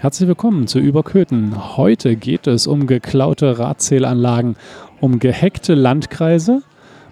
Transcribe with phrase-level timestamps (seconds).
[0.00, 1.76] Herzlich willkommen zu Überköthen.
[1.76, 4.54] Heute geht es um geklaute Radzählanlagen,
[5.00, 6.62] um gehackte Landkreise.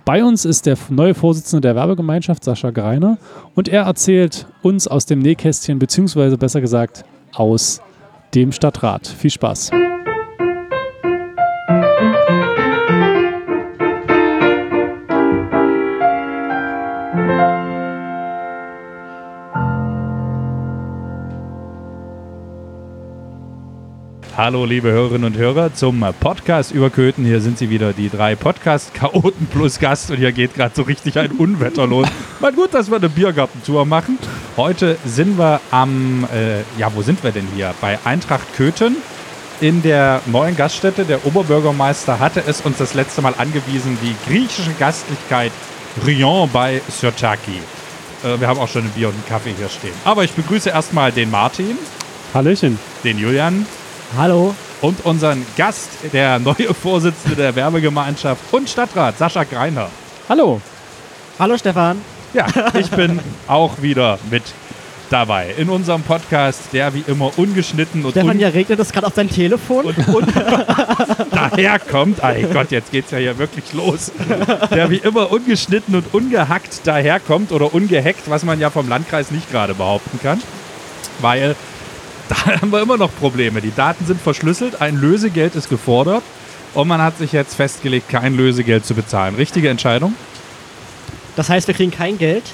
[0.05, 3.19] Bei uns ist der neue Vorsitzende der Werbegemeinschaft, Sascha Greiner,
[3.57, 7.05] und er erzählt uns aus dem Nähkästchen, beziehungsweise besser gesagt
[7.35, 7.81] aus
[8.37, 9.09] dem Stadtrat.
[9.09, 9.73] Viel Spaß.
[24.37, 27.25] Hallo, liebe Hörerinnen und Hörer, zum Podcast über Köthen.
[27.25, 30.11] Hier sind sie wieder, die drei Podcast-Chaoten plus Gast.
[30.11, 32.07] Und hier geht gerade so richtig ein Unwetter los.
[32.41, 34.19] Mal gut, dass wir eine Biergartentour machen.
[34.59, 37.75] Heute sind wir am, äh, ja, wo sind wir denn hier?
[37.81, 38.97] Bei Eintracht Köthen
[39.63, 41.07] in der neuen Gaststätte.
[41.07, 45.53] Der Oberbürgermeister hatte es uns das letzte Mal angewiesen, die griechische Gastlichkeit
[46.07, 47.59] Rion bei Sirtaki.
[48.23, 49.95] Äh, wir haben auch schon ein Bier und einen Kaffee hier stehen.
[50.05, 51.79] Aber ich begrüße erstmal den Martin.
[52.35, 52.79] Hallöchen.
[53.03, 53.65] Den Julian.
[54.15, 54.55] Hallo.
[54.83, 59.89] Und unseren Gast, der neue Vorsitzende der Werbegemeinschaft und Stadtrat, Sascha Greiner.
[60.29, 60.61] Hallo.
[61.39, 62.01] Hallo Stefan.
[62.33, 62.47] Ja,
[62.79, 64.43] ich bin auch wieder mit
[65.11, 69.07] dabei in unserem Podcast, der wie immer ungeschnitten und Stefan, un ja regnet es gerade
[69.07, 69.87] auf dein Telefon.
[69.87, 70.29] und, und
[71.31, 72.23] daherkommt.
[72.23, 74.13] Ey Gott, jetzt geht's ja hier wirklich los.
[74.71, 79.51] Der wie immer ungeschnitten und ungehackt daherkommt oder ungehackt, was man ja vom Landkreis nicht
[79.51, 80.43] gerade behaupten kann.
[81.21, 81.57] Weil
[82.45, 83.61] da haben wir immer noch Probleme.
[83.61, 86.23] Die Daten sind verschlüsselt, ein Lösegeld ist gefordert
[86.75, 89.35] und man hat sich jetzt festgelegt, kein Lösegeld zu bezahlen.
[89.37, 90.15] Richtige Entscheidung?
[91.37, 92.45] Das heißt, wir kriegen kein Geld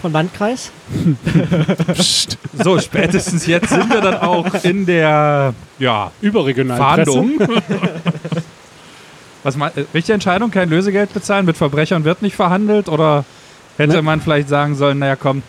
[0.00, 0.70] vom Landkreis.
[1.92, 2.38] Psst.
[2.52, 7.04] So, spätestens jetzt sind wir dann auch in der ja, Überregionalen.
[7.04, 7.38] Fahndung.
[9.42, 13.24] Was mein, äh, richtige Entscheidung, kein Lösegeld bezahlen, mit Verbrechern wird nicht verhandelt oder
[13.78, 14.02] hätte Ne.
[14.02, 15.42] man vielleicht sagen sollen, naja komm,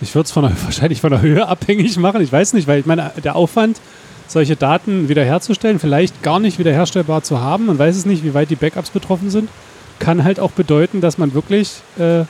[0.00, 2.20] Ich würde es von der, wahrscheinlich von der Höhe abhängig machen.
[2.20, 3.80] Ich weiß nicht, weil ich meine, der Aufwand,
[4.26, 8.50] solche Daten wiederherzustellen, vielleicht gar nicht wiederherstellbar zu haben, man weiß es nicht, wie weit
[8.50, 9.50] die Backups betroffen sind,
[9.98, 12.24] kann halt auch bedeuten, dass man wirklich äh,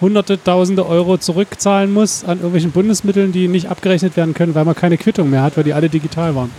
[0.00, 4.74] hunderte, tausende Euro zurückzahlen muss an irgendwelchen Bundesmitteln, die nicht abgerechnet werden können, weil man
[4.74, 6.50] keine Quittung mehr hat, weil die alle digital waren.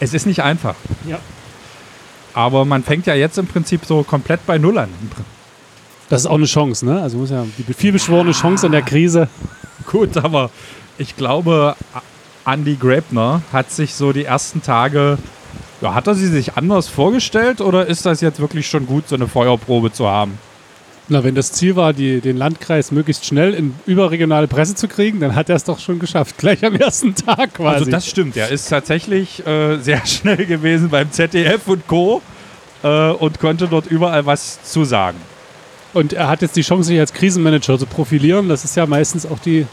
[0.00, 0.74] es ist nicht einfach.
[1.06, 1.18] Ja.
[2.34, 4.88] Aber man fängt ja jetzt im Prinzip so komplett bei Null an.
[6.08, 7.02] Das ist auch eine Chance, ne?
[7.02, 9.28] Also muss ja die vielbeschworene Chance in der Krise.
[9.86, 10.50] Gut, aber
[10.96, 11.76] ich glaube,
[12.46, 15.18] Andy Grabner hat sich so die ersten Tage,
[15.80, 19.16] ja, hat er sie sich anders vorgestellt oder ist das jetzt wirklich schon gut, so
[19.16, 20.38] eine Feuerprobe zu haben?
[21.10, 25.20] Na, wenn das Ziel war, die, den Landkreis möglichst schnell in überregionale Presse zu kriegen,
[25.20, 26.36] dann hat er es doch schon geschafft.
[26.36, 27.78] Gleich am ersten Tag quasi.
[27.78, 32.20] Also das stimmt, er ist tatsächlich äh, sehr schnell gewesen beim ZDF und Co.
[32.82, 35.18] Äh, und konnte dort überall was zusagen.
[35.98, 38.48] Und er hat jetzt die Chance, sich als Krisenmanager zu profilieren.
[38.48, 39.66] Das ist ja meistens auch die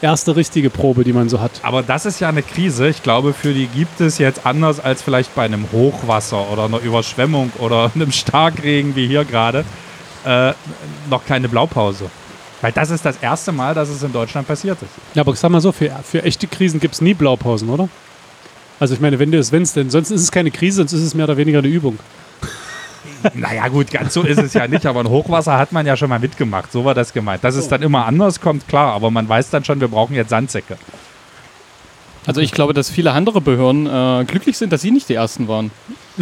[0.00, 1.52] erste richtige Probe, die man so hat.
[1.62, 2.88] Aber das ist ja eine Krise.
[2.88, 6.80] Ich glaube, für die gibt es jetzt anders als vielleicht bei einem Hochwasser oder einer
[6.80, 9.64] Überschwemmung oder einem Starkregen wie hier gerade
[10.24, 10.52] äh,
[11.08, 12.10] noch keine Blaupause.
[12.60, 14.90] Weil das ist das erste Mal, dass es in Deutschland passiert ist.
[15.14, 17.88] Ja, aber ich sag mal so, für, für echte Krisen gibt es nie Blaupausen, oder?
[18.80, 20.92] Also ich meine, wenn du es, wenn es denn, sonst ist es keine Krise, sonst
[20.92, 22.00] ist es mehr oder weniger eine Übung.
[23.34, 26.08] Naja, gut, ganz so ist es ja nicht, aber ein Hochwasser hat man ja schon
[26.08, 26.72] mal mitgemacht.
[26.72, 27.44] So war das gemeint.
[27.44, 30.30] Dass es dann immer anders kommt, klar, aber man weiß dann schon, wir brauchen jetzt
[30.30, 30.76] Sandsäcke.
[32.26, 35.48] Also ich glaube, dass viele andere Behörden äh, glücklich sind, dass sie nicht die Ersten
[35.48, 35.70] waren.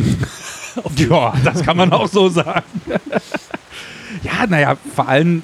[0.96, 2.64] Ja, das kann man auch so sagen.
[4.22, 5.42] ja, naja, vor allem,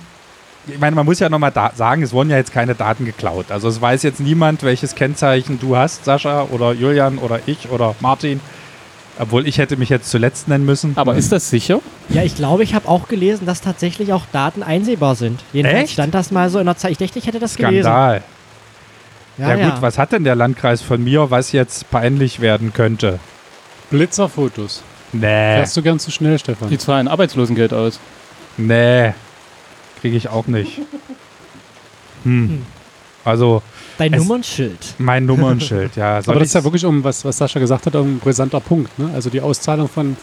[0.68, 3.50] ich meine, man muss ja nochmal sagen, es wurden ja jetzt keine Daten geklaut.
[3.50, 7.96] Also es weiß jetzt niemand, welches Kennzeichen du hast, Sascha oder Julian oder ich oder
[8.00, 8.40] Martin.
[9.18, 10.92] Obwohl ich hätte mich jetzt zuletzt nennen müssen.
[10.96, 11.80] Aber ist das sicher?
[12.10, 15.42] Ja, ich glaube, ich habe auch gelesen, dass tatsächlich auch Daten einsehbar sind.
[15.52, 15.92] Jedenfalls Echt?
[15.94, 16.90] stand das mal so in der Zeit.
[16.92, 17.84] Ich dachte, ich hätte das gelesen.
[17.84, 18.22] Skandal.
[19.38, 23.18] Ja, Ja, gut, was hat denn der Landkreis von mir, was jetzt peinlich werden könnte?
[23.90, 24.82] Blitzerfotos.
[25.12, 26.68] Nee, Fährst du gern zu schnell, Stefan?
[26.68, 28.00] Die zahlen Arbeitslosengeld aus.
[28.58, 29.14] nee,
[30.00, 30.80] kriege ich auch nicht.
[32.24, 32.64] Hm.
[33.24, 33.62] Also
[33.98, 34.78] Dein Es- Nummernschild.
[34.98, 36.20] mein Nummernschild, ja.
[36.22, 38.60] soll Aber das ist ja wirklich um, was, was Sascha gesagt hat, um ein brisanter
[38.60, 38.98] Punkt.
[38.98, 39.08] Ne?
[39.14, 40.16] Also die Auszahlung von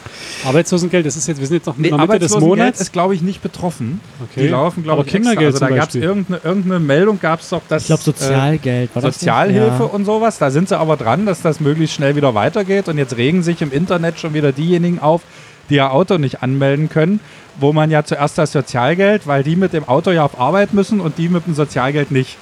[0.45, 2.81] Arbeitslosengeld, das ist jetzt, wir sind jetzt noch in Nee, der Mitte des Arbeitslosengeld Monats.
[2.81, 3.99] ist, glaube ich, nicht betroffen.
[4.31, 4.43] Okay.
[4.43, 5.65] Die laufen, glaube Aber ich, Kindergeld extra.
[5.65, 8.95] Also da gab es irgendeine, irgendeine Meldung, gab es doch, dass Ich glaube, Sozialgeld.
[8.95, 9.11] War äh?
[9.11, 9.89] Sozialhilfe Ja.
[9.89, 10.37] und sowas.
[10.37, 12.87] Da sind sie aber dran, dass das möglichst schnell wieder weitergeht.
[12.89, 15.21] Und jetzt regen sich im Internet schon wieder diejenigen auf,
[15.69, 17.19] die ihr Auto nicht anmelden können,
[17.59, 20.99] wo man ja zuerst das Sozialgeld, weil die mit dem Auto ja auf Arbeit müssen
[20.99, 22.37] und die mit dem Sozialgeld nicht.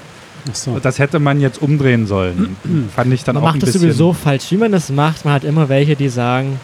[0.53, 0.71] So.
[0.71, 2.55] Und das hätte man jetzt umdrehen sollen.
[2.95, 3.81] Fand ich dann Man auch ein macht es bisschen.
[3.81, 4.45] sowieso falsch.
[4.51, 6.59] Wie man das macht, man hat immer welche, die sagen,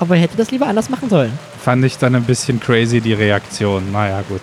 [0.00, 1.32] aber hätte das lieber anders machen sollen.
[1.62, 3.92] Fand ich dann ein bisschen crazy, die Reaktion.
[3.92, 4.40] Naja, gut.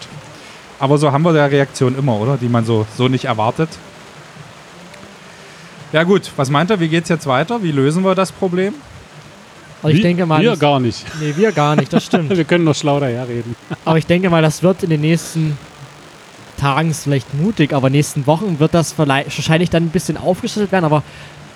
[0.79, 2.37] Aber so haben wir der Reaktion immer, oder?
[2.37, 3.69] Die man so, so nicht erwartet.
[5.91, 7.63] Ja gut, was meint er, wie geht's jetzt weiter?
[7.63, 8.73] Wie lösen wir das Problem?
[9.81, 11.05] Aber ich Wir- denke mal, Wir das, gar nicht.
[11.19, 12.29] nee, wir gar nicht, das stimmt.
[12.35, 13.55] Wir können noch schlau daherreden.
[13.85, 15.57] aber ich denke mal, das wird in den nächsten
[16.59, 20.85] Tagen ist vielleicht mutig, aber nächsten Wochen wird das wahrscheinlich dann ein bisschen aufgeschlüsselt werden.
[20.85, 21.03] Aber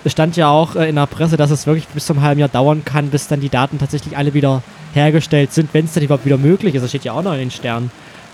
[0.04, 2.50] es stand ja auch äh, in der Presse, dass es wirklich bis zum halben Jahr
[2.50, 4.64] dauern kann, bis dann die Daten tatsächlich alle wieder
[4.94, 6.82] hergestellt sind, wenn es dann überhaupt wieder möglich ist.
[6.82, 7.92] Das steht ja auch noch in den Sternen.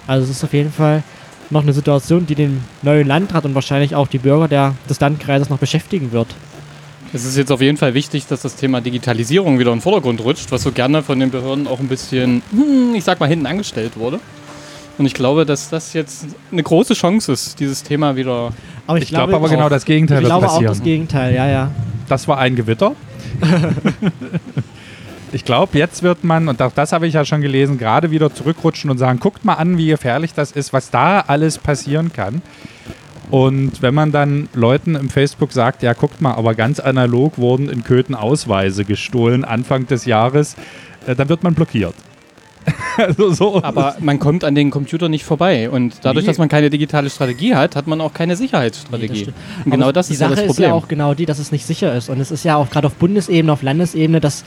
[0.07, 1.03] Also es ist auf jeden Fall
[1.49, 5.49] noch eine Situation, die den neuen Landrat und wahrscheinlich auch die Bürger der, des Landkreises
[5.49, 6.27] noch beschäftigen wird.
[7.11, 10.21] Es ist jetzt auf jeden Fall wichtig, dass das Thema Digitalisierung wieder in den Vordergrund
[10.21, 13.47] rutscht, was so gerne von den Behörden auch ein bisschen, hm, ich sag mal, hinten
[13.47, 14.19] angestellt wurde.
[14.99, 18.51] Und ich glaube, dass das jetzt eine große Chance ist, dieses Thema wieder.
[18.85, 20.73] Aber ich, Ich glaube aber genau das Gegenteil Ich wird glaube auch passieren.
[20.73, 21.71] das Gegenteil, ja, ja.
[22.09, 22.95] Das war ein Gewitter.
[25.31, 28.33] ich glaube, jetzt wird man, und auch das habe ich ja schon gelesen, gerade wieder
[28.33, 32.41] zurückrutschen und sagen, guckt mal an, wie gefährlich das ist, was da alles passieren kann.
[33.31, 37.69] Und wenn man dann Leuten im Facebook sagt, ja, guckt mal, aber ganz analog wurden
[37.69, 40.57] in Köthen Ausweise gestohlen Anfang des Jahres,
[41.07, 41.93] äh, dann wird man blockiert.
[43.07, 43.63] also so.
[43.63, 45.69] Aber man kommt an den Computer nicht vorbei.
[45.69, 46.27] Und dadurch, Nee.
[46.31, 49.21] dass man keine digitale Strategie hat, hat man auch keine Sicherheitsstrategie.
[49.21, 49.37] stimmt.
[49.65, 50.69] und genau das die ist ja Sache das ist Problem.
[50.69, 52.09] ja auch genau die, dass es nicht sicher ist.
[52.09, 54.43] Und es ist ja auch gerade auf Bundesebene, auf Landesebene das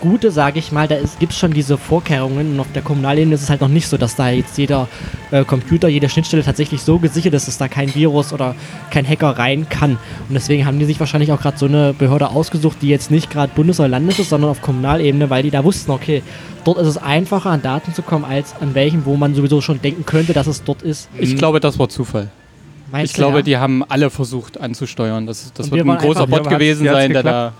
[0.00, 2.52] Gute, sage ich mal, da gibt es schon diese Vorkehrungen.
[2.52, 4.88] Und auf der Kommunalebene ist es halt noch nicht so, dass da jetzt jeder
[5.30, 8.54] äh, Computer, jede Schnittstelle tatsächlich so gesichert ist, dass da kein Virus oder
[8.90, 9.92] kein Hacker rein kann.
[10.28, 13.30] Und deswegen haben die sich wahrscheinlich auch gerade so eine Behörde ausgesucht, die jetzt nicht
[13.30, 16.22] gerade Bundes- oder Landes ist, sondern auf Kommunalebene, weil die da wussten, okay,
[16.64, 19.80] dort ist es einfacher an Daten zu kommen, als an welchen, wo man sowieso schon
[19.82, 21.08] denken könnte, dass es dort ist.
[21.18, 22.30] ich glaube, das war Zufall.
[22.90, 23.42] Meinst Ich du, glaube, ja?
[23.42, 25.26] die haben alle versucht anzusteuern.
[25.26, 27.52] Das, das wird wir ein großer einfach- Bot gewesen sein, der da.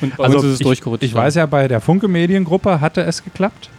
[0.00, 1.04] Und bei uns ist es ich, durchgerutscht.
[1.04, 3.70] ich weiß ja, bei der Funke Mediengruppe hatte es geklappt.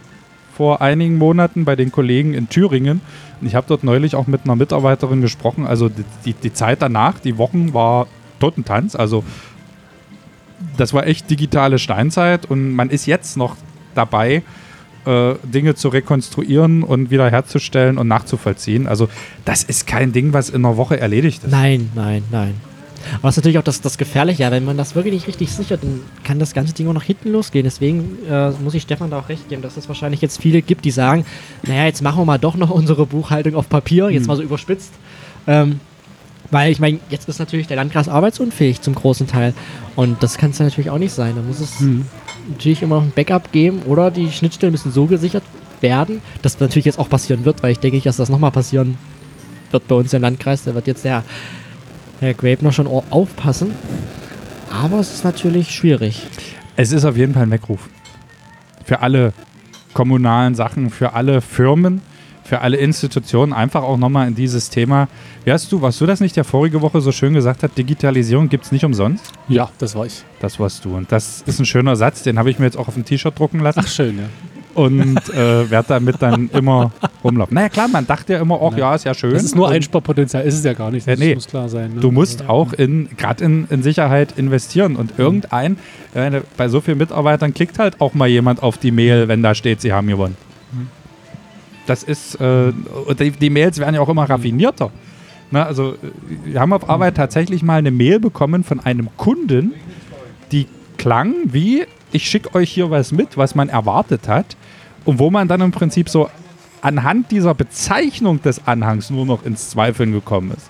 [0.56, 3.00] Vor einigen Monaten bei den Kollegen in Thüringen.
[3.40, 5.66] Und ich habe dort neulich auch mit einer Mitarbeiterin gesprochen.
[5.66, 8.08] Also die, die, die Zeit danach, die Wochen war
[8.40, 8.96] Totentanz.
[8.96, 9.22] Also
[10.76, 13.56] das war echt digitale Steinzeit und man ist jetzt noch
[13.94, 14.42] dabei,
[15.04, 18.86] äh, Dinge zu rekonstruieren und wiederherzustellen und nachzuvollziehen.
[18.86, 19.08] Also
[19.44, 21.50] das ist kein Ding, was in einer Woche erledigt ist.
[21.50, 22.54] Nein, nein, nein.
[23.14, 25.50] Aber das ist natürlich auch das, das Gefährliche, ja, wenn man das wirklich nicht richtig
[25.52, 27.64] sichert, dann kann das ganze Ding auch nach hinten losgehen.
[27.64, 30.84] Deswegen äh, muss ich Stefan da auch recht geben, dass es wahrscheinlich jetzt viele gibt,
[30.84, 31.24] die sagen,
[31.64, 34.92] naja, jetzt machen wir mal doch noch unsere Buchhaltung auf Papier, jetzt mal so überspitzt.
[35.46, 35.80] Ähm,
[36.50, 39.52] weil ich meine, jetzt ist natürlich der Landkreis arbeitsunfähig zum großen Teil.
[39.96, 41.34] Und das kann es ja natürlich auch nicht sein.
[41.36, 41.82] Da muss es
[42.48, 45.42] natürlich immer noch ein Backup geben oder die Schnittstellen müssen so gesichert
[45.80, 48.96] werden, dass natürlich jetzt auch passieren wird, weil ich denke, dass das nochmal passieren
[49.70, 50.64] wird bei uns im Landkreis.
[50.64, 51.24] Da wird jetzt der
[52.20, 53.72] Herr Grabner schon au- aufpassen.
[54.70, 56.26] Aber es ist natürlich schwierig.
[56.76, 57.88] Es ist auf jeden Fall ein Weckruf.
[58.84, 59.32] Für alle
[59.94, 62.02] kommunalen Sachen, für alle Firmen,
[62.44, 63.52] für alle Institutionen.
[63.52, 65.08] Einfach auch nochmal in dieses Thema.
[65.44, 68.48] Wie hast du, warst du das nicht, der vorige Woche so schön gesagt hat, Digitalisierung
[68.48, 69.32] gibt es nicht umsonst?
[69.48, 70.22] Ja, das war ich.
[70.40, 70.96] Das warst du.
[70.96, 73.38] Und das ist ein schöner Satz, den habe ich mir jetzt auch auf ein T-Shirt
[73.38, 74.24] drucken lassen Ach, schön, ja.
[74.78, 76.92] Und äh, werde damit dann immer
[77.24, 77.52] rumlaufen.
[77.54, 79.32] Naja, klar, man dachte ja immer, ach ja, ist ja schön.
[79.32, 81.06] Das ist nur Einsparpotenzial, ist es ja gar nicht.
[81.06, 81.34] Das Ja, nee.
[81.34, 81.94] muss klar sein.
[81.94, 82.00] Ne?
[82.00, 84.94] Du musst auch in, gerade in, in Sicherheit investieren.
[84.94, 85.78] Und irgendein,
[86.14, 89.54] äh, bei so vielen Mitarbeitern klickt halt auch mal jemand auf die Mail, wenn da
[89.54, 90.36] steht, sie haben gewonnen.
[91.86, 92.72] Das ist, äh,
[93.18, 94.90] die, die Mails werden ja auch immer raffinierter.
[95.50, 95.96] Na, also,
[96.44, 99.72] wir haben auf Arbeit tatsächlich mal eine Mail bekommen von einem Kunden,
[100.52, 100.66] die
[100.98, 104.56] klang wie, ich schicke euch hier was mit, was man erwartet hat.
[105.08, 106.28] Und wo man dann im Prinzip so
[106.82, 110.68] anhand dieser Bezeichnung des Anhangs nur noch ins Zweifeln gekommen ist.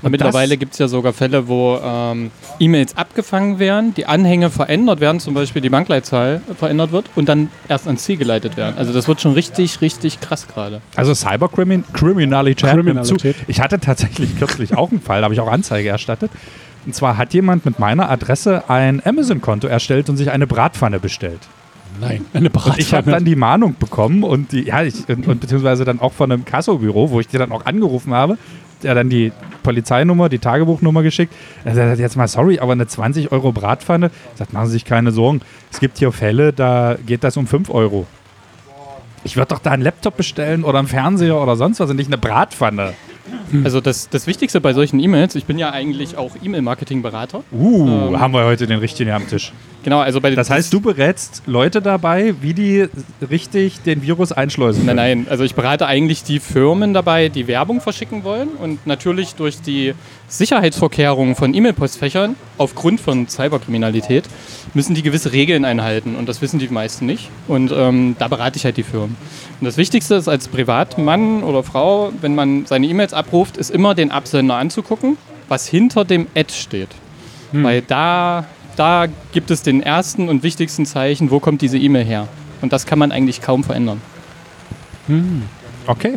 [0.00, 5.00] Und mittlerweile gibt es ja sogar Fälle, wo ähm, E-Mails abgefangen werden, die Anhänge verändert
[5.00, 8.78] werden, zum Beispiel die Bankleitzahl verändert wird und dann erst ans Ziel geleitet werden.
[8.78, 10.80] Also das wird schon richtig, richtig krass gerade.
[10.96, 12.70] Also Cyberkriminalität.
[12.70, 13.36] Kriminalität.
[13.46, 16.30] Ich hatte tatsächlich kürzlich auch einen Fall, da habe ich auch Anzeige erstattet.
[16.86, 21.40] Und zwar hat jemand mit meiner Adresse ein Amazon-Konto erstellt und sich eine Bratpfanne bestellt.
[22.00, 22.78] Nein, eine Bratpfanne.
[22.78, 26.12] Ich habe dann die Mahnung bekommen und die, ja, ich, und, und beziehungsweise dann auch
[26.12, 28.38] von einem Kassobüro, wo ich die dann auch angerufen habe,
[28.82, 29.32] der dann die
[29.62, 31.32] Polizeinummer, die Tagebuchnummer geschickt.
[31.64, 35.10] Er sagt jetzt mal sorry, aber eine 20 Euro Bratpfanne, sagt, machen Sie sich keine
[35.10, 35.40] Sorgen.
[35.72, 38.06] Es gibt hier Fälle, da geht das um 5 Euro.
[39.24, 42.08] Ich würde doch da einen Laptop bestellen oder einen Fernseher oder sonst was und nicht
[42.08, 42.92] eine Bratpfanne.
[43.64, 47.44] Also das, das Wichtigste bei solchen E-Mails, ich bin ja eigentlich auch E-Mail-Marketing-Berater.
[47.52, 48.20] Uh, Ähm.
[48.20, 49.52] haben wir heute den richtigen am Tisch.
[49.84, 52.86] Genau, also bei Das heißt, du berätst Leute dabei, wie die
[53.30, 57.82] richtig den Virus einschleusen Nein, nein, also ich berate eigentlich die Firmen dabei, die Werbung
[57.82, 59.94] verschicken wollen und natürlich durch die
[60.26, 64.24] Sicherheitsvorkehrungen von E-Mail-Postfächern aufgrund von Cyberkriminalität
[64.72, 68.56] müssen die gewisse Regeln einhalten und das wissen die meisten nicht und ähm, da berate
[68.56, 69.16] ich halt die Firmen.
[69.60, 73.94] Und das Wichtigste ist als Privatmann oder Frau, wenn man seine E-Mails abruft, ist immer
[73.94, 75.16] den Absender anzugucken,
[75.48, 76.90] was hinter dem Ad steht.
[77.52, 82.28] Weil da, da gibt es den ersten und wichtigsten Zeichen, wo kommt diese E-Mail her.
[82.62, 84.00] Und das kann man eigentlich kaum verändern.
[85.86, 86.14] Okay,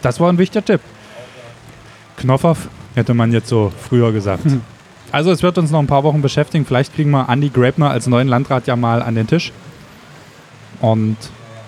[0.00, 0.80] das war ein wichtiger Tipp.
[2.16, 4.44] Knopfhoff hätte man jetzt so früher gesagt.
[5.10, 6.66] Also es wird uns noch ein paar Wochen beschäftigen.
[6.66, 9.52] Vielleicht kriegen wir Andy Grabner als neuen Landrat ja mal an den Tisch
[10.80, 11.16] und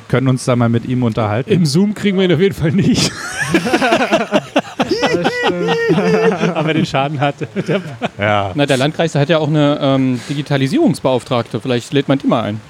[0.09, 1.51] können uns da mal mit ihm unterhalten.
[1.51, 3.13] Im Zoom kriegen wir ihn auf jeden Fall nicht.
[6.55, 7.37] Aber den Schaden hat.
[8.19, 8.53] Ja.
[8.55, 11.61] Na, der Landkreis der hat ja auch eine ähm, Digitalisierungsbeauftragte.
[11.61, 12.61] Vielleicht lädt man die mal ein.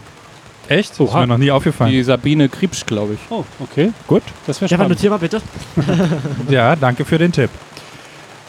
[0.68, 0.90] Echt?
[0.92, 1.20] Das ist Oha.
[1.22, 1.90] mir noch nie aufgefallen.
[1.90, 3.20] Die Sabine Kriebsch, glaube ich.
[3.28, 3.92] Oh, okay.
[4.06, 4.22] Gut.
[4.46, 4.98] Das wäre Stefan, spannend.
[4.98, 5.40] notier mal bitte.
[6.48, 7.50] Ja, danke für den Tipp.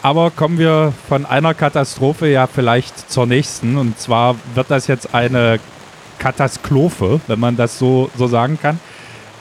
[0.02, 3.76] Aber kommen wir von einer Katastrophe ja vielleicht zur nächsten.
[3.76, 5.58] Und zwar wird das jetzt eine
[6.18, 8.78] Katastrophe, wenn man das so, so sagen kann.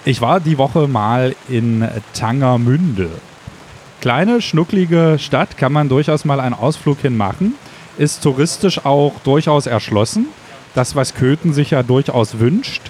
[0.03, 3.10] Ich war die Woche mal in Tangermünde.
[4.01, 7.53] Kleine, schnucklige Stadt, kann man durchaus mal einen Ausflug hin machen.
[8.00, 10.25] Ist touristisch auch durchaus erschlossen.
[10.74, 12.81] Das, was Köthen sich ja durchaus wünscht.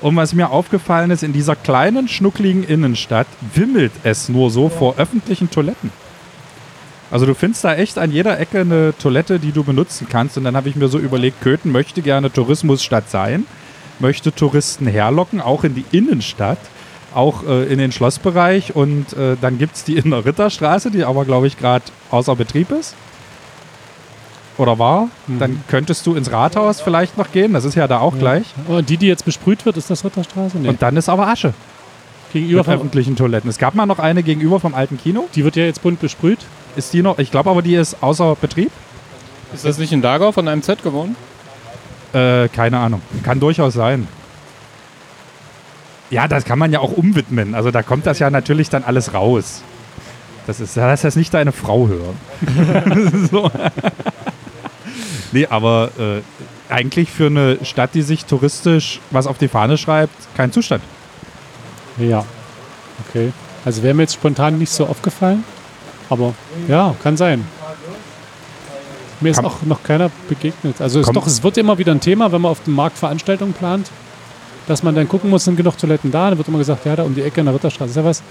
[0.00, 4.94] Und was mir aufgefallen ist, in dieser kleinen, schnuckligen Innenstadt wimmelt es nur so vor
[4.98, 5.90] öffentlichen Toiletten.
[7.10, 10.38] Also du findest da echt an jeder Ecke eine Toilette, die du benutzen kannst.
[10.38, 13.46] Und dann habe ich mir so überlegt, Köthen möchte gerne Tourismusstadt sein,
[13.98, 16.58] möchte Touristen herlocken, auch in die Innenstadt,
[17.14, 18.74] auch äh, in den Schlossbereich.
[18.74, 22.36] Und äh, dann gibt es die in der Ritterstraße, die aber, glaube ich, gerade außer
[22.36, 22.94] Betrieb ist.
[24.58, 25.08] Oder war?
[25.26, 28.44] Dann könntest du ins Rathaus vielleicht noch gehen, das ist ja da auch gleich.
[28.68, 30.58] Oh, die, die jetzt besprüht wird, ist das Ritterstraße?
[30.58, 30.68] Nee.
[30.68, 31.54] Und dann ist aber Asche
[32.32, 33.48] gegenüber vom, öffentlichen Toiletten.
[33.48, 35.28] Es gab mal noch eine gegenüber vom alten Kino.
[35.34, 36.40] die wird ja jetzt bunt besprüht.
[36.76, 37.18] Ist die noch?
[37.18, 38.70] Ich glaube aber, die ist außer Betrieb.
[39.54, 41.16] Ist das nicht in Dagau von einem Z geworden?
[42.12, 43.02] Äh, keine Ahnung.
[43.22, 44.08] Kann durchaus sein.
[46.12, 47.54] Ja, das kann man ja auch umwidmen.
[47.54, 49.62] Also da kommt das ja natürlich dann alles raus.
[50.46, 53.28] Das ist, lass das nicht deine Frau hören.
[53.30, 53.50] so.
[55.32, 56.20] nee, aber äh,
[56.70, 60.82] eigentlich für eine Stadt, die sich touristisch was auf die Fahne schreibt, kein Zustand.
[61.96, 62.26] Ja.
[63.08, 63.32] Okay.
[63.64, 65.44] Also wäre mir jetzt spontan nicht so aufgefallen.
[66.10, 66.34] Aber
[66.68, 67.46] ja, kann sein.
[69.22, 70.78] Mir ist auch noch keiner begegnet.
[70.78, 73.90] Also doch, es wird immer wieder ein Thema, wenn man auf dem Markt Veranstaltungen plant,
[74.66, 76.28] dass man dann gucken muss, sind genug Toiletten da.
[76.28, 78.22] Dann wird immer gesagt, ja, da um die Ecke in der Ritterstraße ist ja was.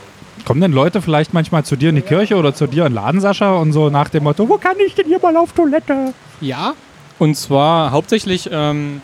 [0.45, 2.95] Kommen denn Leute vielleicht manchmal zu dir in die Kirche oder zu dir in den
[2.95, 6.13] Laden, Sascha, und so nach dem Motto, wo kann ich denn hier mal auf Toilette?
[6.39, 6.73] Ja.
[7.19, 9.01] Und zwar hauptsächlich ähm,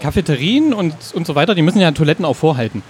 [0.00, 2.82] Cafeterien und, und so weiter, die müssen ja Toiletten auch vorhalten.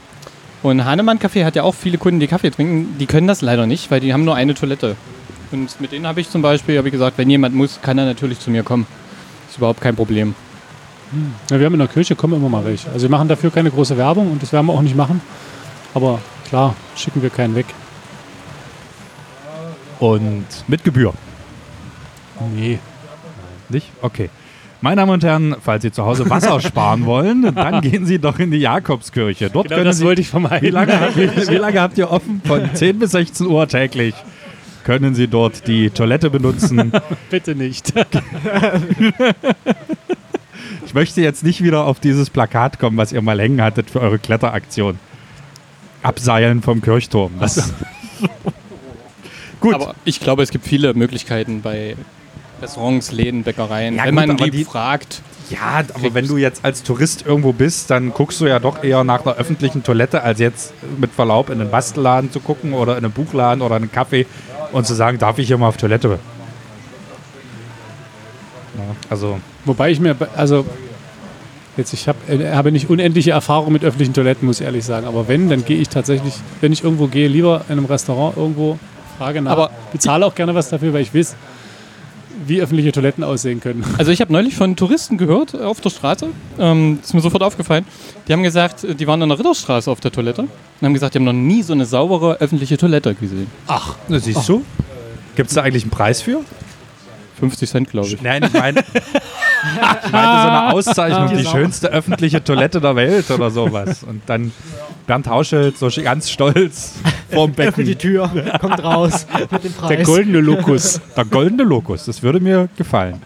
[0.62, 2.96] Und Hahnemann Café hat ja auch viele Kunden, die Kaffee trinken.
[2.98, 4.96] Die können das leider nicht, weil die haben nur eine Toilette.
[5.50, 8.38] Und mit denen habe ich zum Beispiel ich gesagt, wenn jemand muss, kann er natürlich
[8.38, 8.86] zu mir kommen.
[9.50, 10.34] Ist überhaupt kein Problem.
[11.50, 12.88] Ja, wir haben in der Kirche, kommen immer mal welche.
[12.90, 15.20] Also wir machen dafür keine große Werbung und das werden wir auch nicht machen.
[15.94, 17.66] Aber klar, schicken wir keinen weg.
[19.98, 21.12] Und mit Gebühr.
[22.54, 22.78] Nee.
[23.68, 23.90] Nicht?
[24.00, 24.30] Okay.
[24.80, 28.38] Meine Damen und Herren, falls Sie zu Hause Wasser sparen wollen, dann gehen Sie doch
[28.40, 29.48] in die Jakobskirche.
[29.48, 30.66] Dort Genau das Sie, wollte ich vermeiden.
[30.66, 32.42] wie, lange, wie, wie lange habt ihr offen?
[32.44, 34.14] Von 10 bis 16 Uhr täglich
[34.82, 36.90] können Sie dort die Toilette benutzen.
[37.30, 37.92] Bitte nicht.
[40.92, 44.02] Ich möchte jetzt nicht wieder auf dieses Plakat kommen, was ihr mal hängen hattet für
[44.02, 44.98] eure Kletteraktion.
[46.02, 47.32] Abseilen vom Kirchturm.
[49.60, 49.74] Gut.
[49.74, 51.96] Aber ich glaube, es gibt viele Möglichkeiten bei
[52.60, 53.94] Restaurants, Läden, Bäckereien.
[53.94, 57.54] Ja, wenn gut, man lieb die- fragt, Ja, aber wenn du jetzt als Tourist irgendwo
[57.54, 61.48] bist, dann guckst du ja doch eher nach einer öffentlichen Toilette, als jetzt mit Verlaub
[61.48, 64.26] in einen Bastelladen zu gucken oder in einen Buchladen oder in einen Kaffee
[64.72, 66.18] und zu sagen, darf ich hier mal auf Toilette?
[69.12, 70.64] Also, Wobei ich mir, also
[71.76, 75.06] jetzt ich hab, äh, habe nicht unendliche Erfahrung mit öffentlichen Toiletten, muss ich ehrlich sagen.
[75.06, 78.78] Aber wenn, dann gehe ich tatsächlich, wenn ich irgendwo gehe, lieber in einem Restaurant irgendwo,
[79.18, 79.52] frage nach.
[79.52, 81.36] Aber- bezahle auch gerne was dafür, weil ich weiß,
[82.46, 83.84] wie öffentliche Toiletten aussehen können.
[83.98, 86.28] Also ich habe neulich von Touristen gehört äh, auf der Straße,
[86.58, 87.84] ähm, ist mir sofort aufgefallen.
[88.26, 90.50] Die haben gesagt, äh, die waren in der Ritterstraße auf der Toilette und
[90.82, 93.46] haben gesagt, die haben noch nie so eine saubere öffentliche Toilette gesehen.
[93.68, 94.64] ach, das siehst du.
[95.36, 96.40] Gibt es da eigentlich einen Preis für?
[97.42, 98.22] 50 Cent, glaube ich.
[98.22, 103.50] Nein, ich meine, ich meinte so eine Auszeichnung, die schönste öffentliche Toilette der Welt oder
[103.50, 104.04] sowas.
[104.04, 104.52] Und dann
[105.08, 106.94] Bernd Hauschelt so ganz stolz
[107.32, 107.98] vorm Öffnet die Becken.
[107.98, 109.88] Tür, kommt raus mit dem Preis.
[109.88, 111.00] Der goldene Lokus.
[111.16, 113.20] Der goldene Lokus, das würde mir gefallen.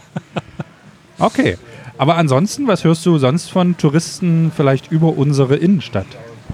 [1.18, 1.58] Okay,
[1.98, 6.06] aber ansonsten, was hörst du sonst von Touristen vielleicht über unsere Innenstadt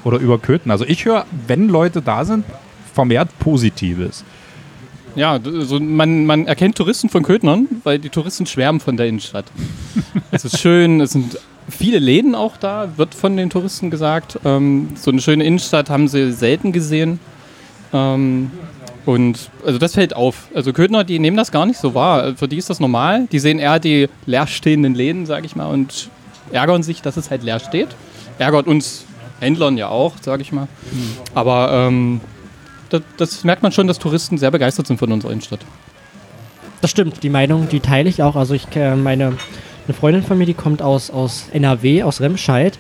[0.02, 0.73] oder über Köthen?
[0.73, 2.45] Also ich höre, wenn Leute da sind,
[2.92, 4.25] vermehrt Positives.
[5.14, 9.07] Ja, d- so man, man erkennt Touristen von Köthnern, weil die Touristen schwärmen von der
[9.07, 9.45] Innenstadt.
[10.31, 11.38] es ist schön, es sind
[11.69, 14.38] viele Läden auch da, wird von den Touristen gesagt.
[14.45, 17.21] Ähm, so eine schöne Innenstadt haben sie selten gesehen.
[17.92, 18.50] Ähm,
[19.04, 20.47] Und also das fällt auf.
[20.54, 22.35] Also Köthner, die nehmen das gar nicht so wahr.
[22.37, 23.26] Für die ist das normal.
[23.33, 26.09] Die sehen eher die leerstehenden Läden, sage ich mal, und
[26.52, 27.88] ärgern sich, dass es halt leer steht.
[28.38, 29.04] Ärgert uns
[29.40, 30.69] Händlern ja auch, sage ich mal.
[31.35, 32.21] Aber ähm,
[32.92, 35.61] das, das merkt man schon, dass Touristen sehr begeistert sind von unserer Innenstadt.
[36.80, 38.37] Das stimmt, die Meinung, die teile ich auch.
[38.37, 39.37] Also ich äh, meine
[39.87, 42.78] eine Freundin von mir, die kommt aus, aus NRW, aus Remscheid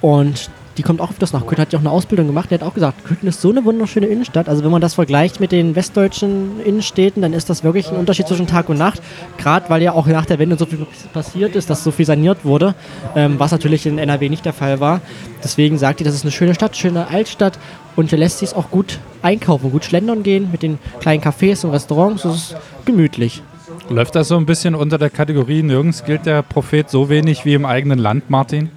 [0.00, 2.50] und die kommt auch öfters nach Köthen, hat ja auch eine Ausbildung gemacht.
[2.50, 4.48] Die hat auch gesagt, Köthen ist so eine wunderschöne Innenstadt.
[4.48, 8.26] Also wenn man das vergleicht mit den westdeutschen Innenstädten, dann ist das wirklich ein Unterschied
[8.26, 9.02] zwischen Tag und Nacht.
[9.36, 12.46] Gerade weil ja auch nach der Wende so viel passiert ist, dass so viel saniert
[12.46, 12.74] wurde,
[13.14, 15.02] ähm, was natürlich in NRW nicht der Fall war.
[15.44, 17.58] Deswegen sagt die, das ist eine schöne Stadt, schöne Altstadt
[17.96, 21.72] und hier lässt sich auch gut einkaufen, gut schlendern gehen mit den kleinen Cafés und
[21.72, 22.22] Restaurants.
[22.22, 23.42] Das ist gemütlich.
[23.88, 27.54] Läuft das so ein bisschen unter der Kategorie, nirgends gilt der Prophet so wenig wie
[27.54, 28.70] im eigenen Land, Martin?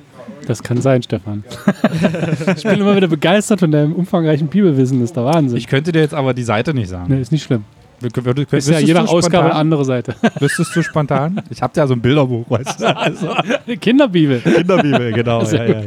[0.48, 1.44] Das kann sein, Stefan.
[2.56, 5.00] ich bin immer wieder begeistert von deinem umfangreichen Bibelwissen.
[5.00, 5.58] Das ist der Wahnsinn.
[5.58, 7.14] Ich könnte dir jetzt aber die Seite nicht sagen.
[7.14, 7.64] nee, ist nicht schlimm.
[8.00, 10.16] Würde, würde, Ist ja je nach Ausgabe eine andere Seite.
[10.40, 11.42] Wüsstest du spontan?
[11.50, 12.96] Ich habe ja so ein Bilderbuch, weißt du?
[12.96, 14.40] Also, Eine Kinderbibel.
[14.42, 15.44] Kinderbibel, genau.
[15.56, 15.86] Ja, ja, ja.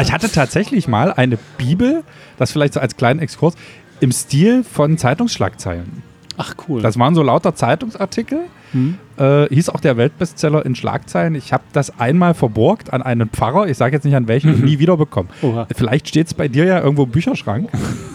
[0.00, 2.04] Ich hatte tatsächlich mal eine Bibel,
[2.36, 3.54] das vielleicht so als kleinen Exkurs,
[4.00, 6.02] im Stil von Zeitungsschlagzeilen.
[6.36, 6.80] Ach cool.
[6.80, 8.40] Das waren so lauter Zeitungsartikel.
[8.72, 8.98] Hm.
[9.20, 11.34] Äh, hieß auch der Weltbestseller in Schlagzeilen.
[11.34, 14.64] Ich habe das einmal verborgt an einen Pfarrer, ich sage jetzt nicht an welchen, und
[14.64, 15.30] nie wiederbekommen.
[15.42, 15.66] Oha.
[15.76, 17.68] Vielleicht steht es bei dir ja irgendwo im Bücherschrank.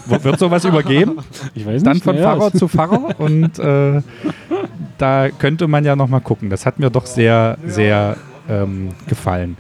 [0.08, 1.18] Wird sowas übergeben?
[1.54, 2.04] Ich weiß Dann nicht.
[2.04, 4.02] von naja, Pfarrer es- zu Pfarrer und äh,
[4.98, 6.50] da könnte man ja noch mal gucken.
[6.50, 8.18] Das hat mir doch sehr, sehr
[8.50, 9.58] ähm, gefallen.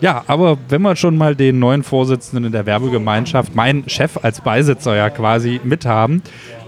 [0.00, 4.40] Ja, aber wenn wir schon mal den neuen Vorsitzenden in der Werbegemeinschaft, mein Chef als
[4.40, 6.22] Beisitzer ja quasi mithaben,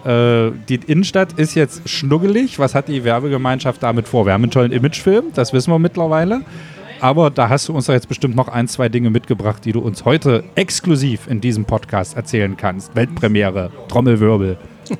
[0.04, 2.58] die Innenstadt ist jetzt schnuggelig.
[2.58, 4.26] Was hat die Werbegemeinschaft damit vor?
[4.26, 6.42] Wir haben einen tollen Imagefilm, das wissen wir mittlerweile.
[7.02, 9.80] Aber da hast du uns ja jetzt bestimmt noch ein, zwei Dinge mitgebracht, die du
[9.80, 12.94] uns heute exklusiv in diesem Podcast erzählen kannst.
[12.94, 14.56] Weltpremiere, Trommelwirbel.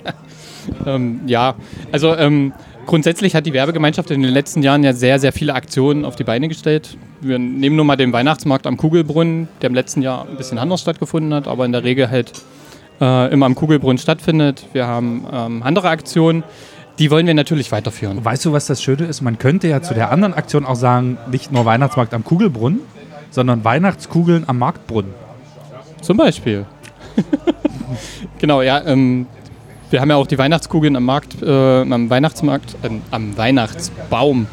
[0.87, 1.57] Ähm, ja,
[1.91, 2.53] also ähm,
[2.87, 6.23] grundsätzlich hat die Werbegemeinschaft in den letzten Jahren ja sehr, sehr viele Aktionen auf die
[6.23, 6.97] Beine gestellt.
[7.21, 10.81] Wir nehmen nur mal den Weihnachtsmarkt am Kugelbrunnen, der im letzten Jahr ein bisschen anders
[10.81, 12.33] stattgefunden hat, aber in der Regel halt
[13.03, 14.65] äh, immer am Kugelbrunnen stattfindet.
[14.73, 16.45] Wir haben ähm, andere Aktionen,
[16.99, 18.25] die wollen wir natürlich weiterführen.
[18.25, 19.23] Weißt du, was das Schöne ist?
[19.23, 22.81] Man könnte ja zu der anderen Aktion auch sagen, nicht nur Weihnachtsmarkt am Kugelbrunnen,
[23.31, 25.13] sondern Weihnachtskugeln am Marktbrunnen.
[26.01, 26.65] Zum Beispiel.
[28.39, 28.81] genau, ja.
[28.87, 29.27] Ähm,
[29.91, 34.47] wir haben ja auch die Weihnachtskugeln am Markt, äh, am Weihnachtsmarkt, ähm, am Weihnachtsbaum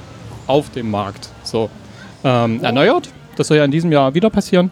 [0.48, 1.70] auf dem Markt so
[2.24, 3.10] ähm, erneuert.
[3.36, 4.72] Das soll ja in diesem Jahr wieder passieren.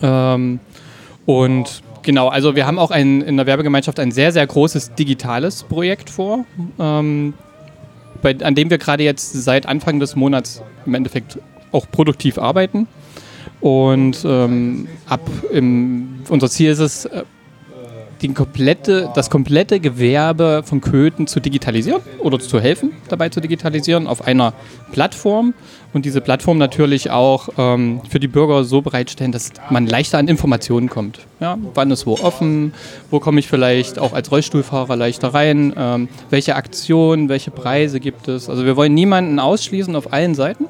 [0.00, 0.58] Ähm,
[1.26, 5.62] und genau, also wir haben auch ein, in der Werbegemeinschaft ein sehr, sehr großes digitales
[5.62, 6.44] Projekt vor,
[6.78, 7.34] ähm,
[8.20, 11.38] bei, an dem wir gerade jetzt seit Anfang des Monats im Endeffekt
[11.72, 12.86] auch produktiv arbeiten.
[13.60, 15.20] Und ähm, ab
[15.52, 17.08] im, unser Ziel ist es,
[18.22, 24.06] die komplette, das komplette Gewerbe von Köthen zu digitalisieren oder zu helfen, dabei zu digitalisieren
[24.06, 24.54] auf einer
[24.92, 25.54] Plattform
[25.92, 30.28] und diese Plattform natürlich auch ähm, für die Bürger so bereitstellen, dass man leichter an
[30.28, 31.20] Informationen kommt.
[31.40, 32.72] Ja, wann ist wo offen,
[33.10, 38.28] wo komme ich vielleicht auch als Rollstuhlfahrer leichter rein, ähm, welche Aktionen, welche Preise gibt
[38.28, 38.48] es.
[38.48, 40.66] Also wir wollen niemanden ausschließen auf allen Seiten.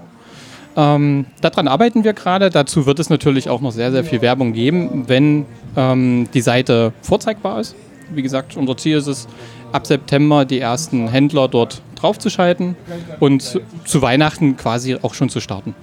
[0.76, 2.50] Ähm, daran arbeiten wir gerade.
[2.50, 6.92] Dazu wird es natürlich auch noch sehr, sehr viel Werbung geben, wenn ähm, die Seite
[7.02, 7.74] vorzeigbar ist.
[8.14, 9.28] Wie gesagt, unser Ziel ist es,
[9.72, 12.76] ab September die ersten Händler dort draufzuschalten
[13.20, 15.74] und zu, zu Weihnachten quasi auch schon zu starten.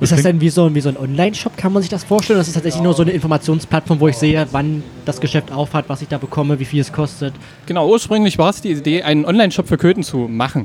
[0.00, 1.58] Ist das denn wie so, wie so ein Online-Shop?
[1.58, 2.38] Kann man sich das vorstellen?
[2.38, 6.00] Das ist tatsächlich nur so eine Informationsplattform, wo ich sehe, wann das Geschäft aufhat, was
[6.00, 7.34] ich da bekomme, wie viel es kostet.
[7.66, 10.64] Genau, ursprünglich war es die Idee, einen Online-Shop für Köthen zu machen.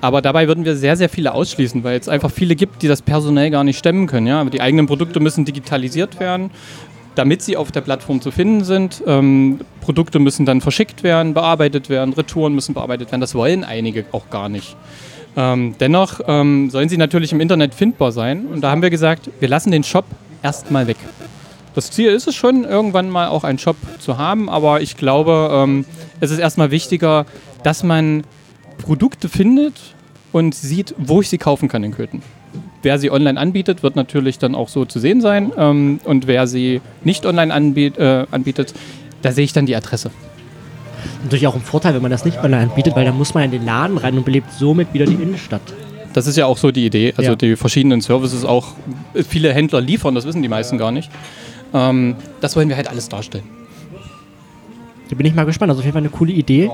[0.00, 3.02] Aber dabei würden wir sehr, sehr viele ausschließen, weil es einfach viele gibt, die das
[3.02, 4.26] personell gar nicht stemmen können.
[4.26, 4.44] Ja?
[4.44, 6.50] Die eigenen Produkte müssen digitalisiert werden,
[7.14, 9.02] damit sie auf der Plattform zu finden sind.
[9.06, 13.20] Ähm, Produkte müssen dann verschickt werden, bearbeitet werden, Retouren müssen bearbeitet werden.
[13.20, 14.76] Das wollen einige auch gar nicht.
[15.36, 18.46] Ähm, dennoch ähm, sollen sie natürlich im Internet findbar sein.
[18.46, 20.04] Und da haben wir gesagt, wir lassen den Shop
[20.42, 20.96] erstmal weg.
[21.74, 25.50] Das Ziel ist es schon, irgendwann mal auch einen Shop zu haben, aber ich glaube,
[25.52, 25.84] ähm,
[26.20, 27.26] es ist erstmal wichtiger,
[27.64, 28.24] dass man
[28.78, 29.74] Produkte findet
[30.32, 32.22] und sieht, wo ich sie kaufen kann in Köthen.
[32.82, 35.52] Wer sie online anbietet, wird natürlich dann auch so zu sehen sein.
[35.56, 38.74] Ähm, und wer sie nicht online anbiet, äh, anbietet,
[39.22, 40.10] da sehe ich dann die Adresse.
[41.22, 43.50] Natürlich auch ein Vorteil, wenn man das nicht online anbietet, weil dann muss man in
[43.50, 45.62] den Laden rein und belebt somit wieder die Innenstadt.
[46.12, 47.12] Das ist ja auch so die Idee.
[47.16, 47.36] Also Ja.
[47.36, 48.68] die verschiedenen Services auch,
[49.28, 51.10] viele Händler liefern, das wissen die meisten gar nicht.
[51.74, 53.44] Ähm, das wollen wir halt alles darstellen.
[55.10, 55.70] Da bin ich mal gespannt.
[55.70, 56.70] Also auf jeden Fall eine coole Idee.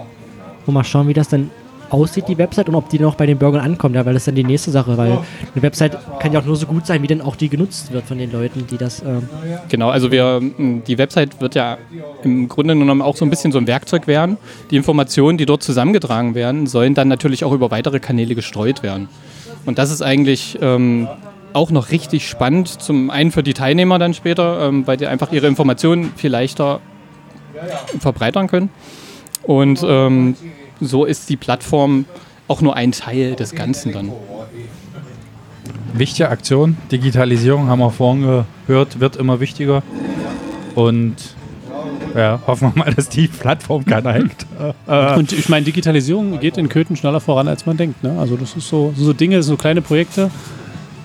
[0.66, 1.50] Und mal schauen, wie das dann
[1.92, 4.28] aussieht, die Website, und ob die noch bei den Bürgern ankommt, ja, weil das ist
[4.28, 7.06] dann die nächste Sache, weil eine Website kann ja auch nur so gut sein, wie
[7.06, 9.02] denn auch die genutzt wird von den Leuten, die das.
[9.02, 9.28] Ähm,
[9.68, 11.78] Genau, also wir, die Website wird ja
[12.22, 14.36] im Grunde genommen auch so ein bisschen so ein Werkzeug werden.
[14.70, 19.08] Die Informationen, die dort zusammengetragen werden, sollen dann natürlich auch über weitere Kanäle gestreut werden.
[19.64, 21.08] Und das ist eigentlich ähm,
[21.52, 25.32] auch noch richtig spannend, zum einen für die Teilnehmer dann später, ähm, weil die einfach
[25.32, 26.80] ihre Informationen viel leichter
[28.00, 28.70] verbreitern können.
[29.44, 30.36] Und ähm,
[30.84, 32.04] so ist die Plattform
[32.48, 34.12] auch nur ein Teil des Ganzen dann.
[35.94, 36.76] Wichtige Aktion.
[36.90, 39.82] Digitalisierung haben wir vorhin gehört, wird immer wichtiger.
[40.74, 41.16] Und
[42.14, 44.46] ja, hoffen wir mal, dass die Plattform keiner hängt.
[45.16, 48.02] Und ich meine, Digitalisierung geht in Köthen schneller voran, als man denkt.
[48.02, 48.18] Ne?
[48.18, 50.30] Also das ist so, so Dinge, so kleine Projekte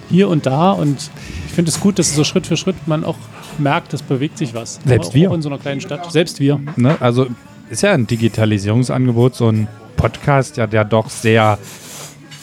[0.10, 0.72] hier und da.
[0.72, 1.10] Und
[1.48, 3.18] ich finde es gut, dass so Schritt für Schritt man auch
[3.58, 4.80] merkt, es bewegt sich was.
[4.86, 5.32] Selbst auch wir.
[5.32, 6.12] in so einer kleinen Stadt.
[6.12, 6.60] Selbst wir.
[6.76, 6.98] Ne?
[7.00, 7.28] Also
[7.70, 11.58] ist ja ein Digitalisierungsangebot, so ein Podcast, ja, der doch sehr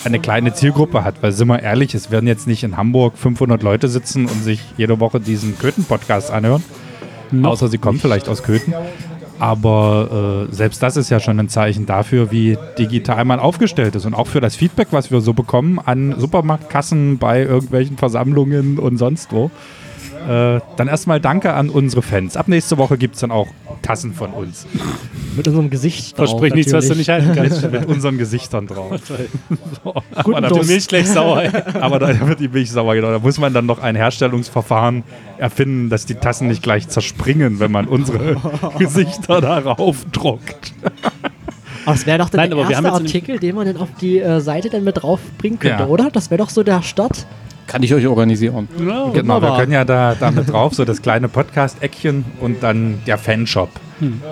[0.05, 1.23] eine kleine Zielgruppe hat.
[1.23, 4.61] Weil sind wir ehrlich, es werden jetzt nicht in Hamburg 500 Leute sitzen und sich
[4.77, 6.63] jede Woche diesen Köthen-Podcast anhören.
[7.43, 8.75] Außer sie kommen vielleicht aus Köthen.
[9.41, 14.07] Aber äh, selbst das ist ja schon ein Zeichen dafür, wie digital man aufgestellt ist.
[14.07, 18.99] Und auch für das Feedback, was wir so bekommen an Supermarktkassen, bei irgendwelchen Versammlungen und
[18.99, 19.51] sonst wo.
[20.15, 22.37] Äh, dann erstmal danke an unsere Fans.
[22.37, 23.49] Ab nächste Woche gibt es dann auch
[23.83, 24.67] Tassen von uns.
[25.37, 26.17] mit unserem Gesicht.
[26.19, 27.63] drauf, Versprich nichts, was du nicht halten kannst.
[27.71, 28.93] Mit unseren Gesichtern drauf.
[30.23, 30.71] Guten aber, Die Durst.
[30.71, 31.43] Milch gleich sauer.
[31.43, 31.51] ey.
[31.81, 33.11] aber da wird die Milch sauer, genau.
[33.11, 35.03] Da muss man dann noch ein Herstellungsverfahren
[35.39, 38.37] erfinden, dass die Tassen nicht gleich zerspringen, wenn man unsere
[38.79, 40.73] Gesichter darauf druckt.
[41.85, 43.77] Aber es wäre doch dann Nein, der aber wir haben erste Artikel, den man dann
[43.77, 45.89] auf die äh, Seite dann mit draufbringen könnte, Ja.
[45.89, 46.11] oder?
[46.11, 47.27] Das wäre doch so der Start.
[47.67, 48.69] Kann ich euch organisieren.
[48.79, 53.19] Ja, Genau, wir können ja da, mit drauf, so das kleine Podcast-Eckchen und dann der
[53.19, 53.71] Fanshop.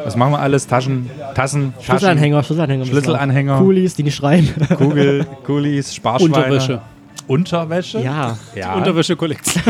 [0.05, 2.85] Das machen wir alles, Taschen, Tassen, Taschen, Schlüsselanhänger, Schlüsselanhänger.
[2.87, 3.59] Schlüsselanhänger.
[3.59, 4.51] Coolies, die nicht schreien.
[4.77, 6.35] Kugel, Kulis, Sparschweine.
[6.35, 6.81] Unterwäsche.
[7.27, 8.01] Unterwäsche?
[8.01, 9.63] ja, Ja, Unterwäsche-Kollektion.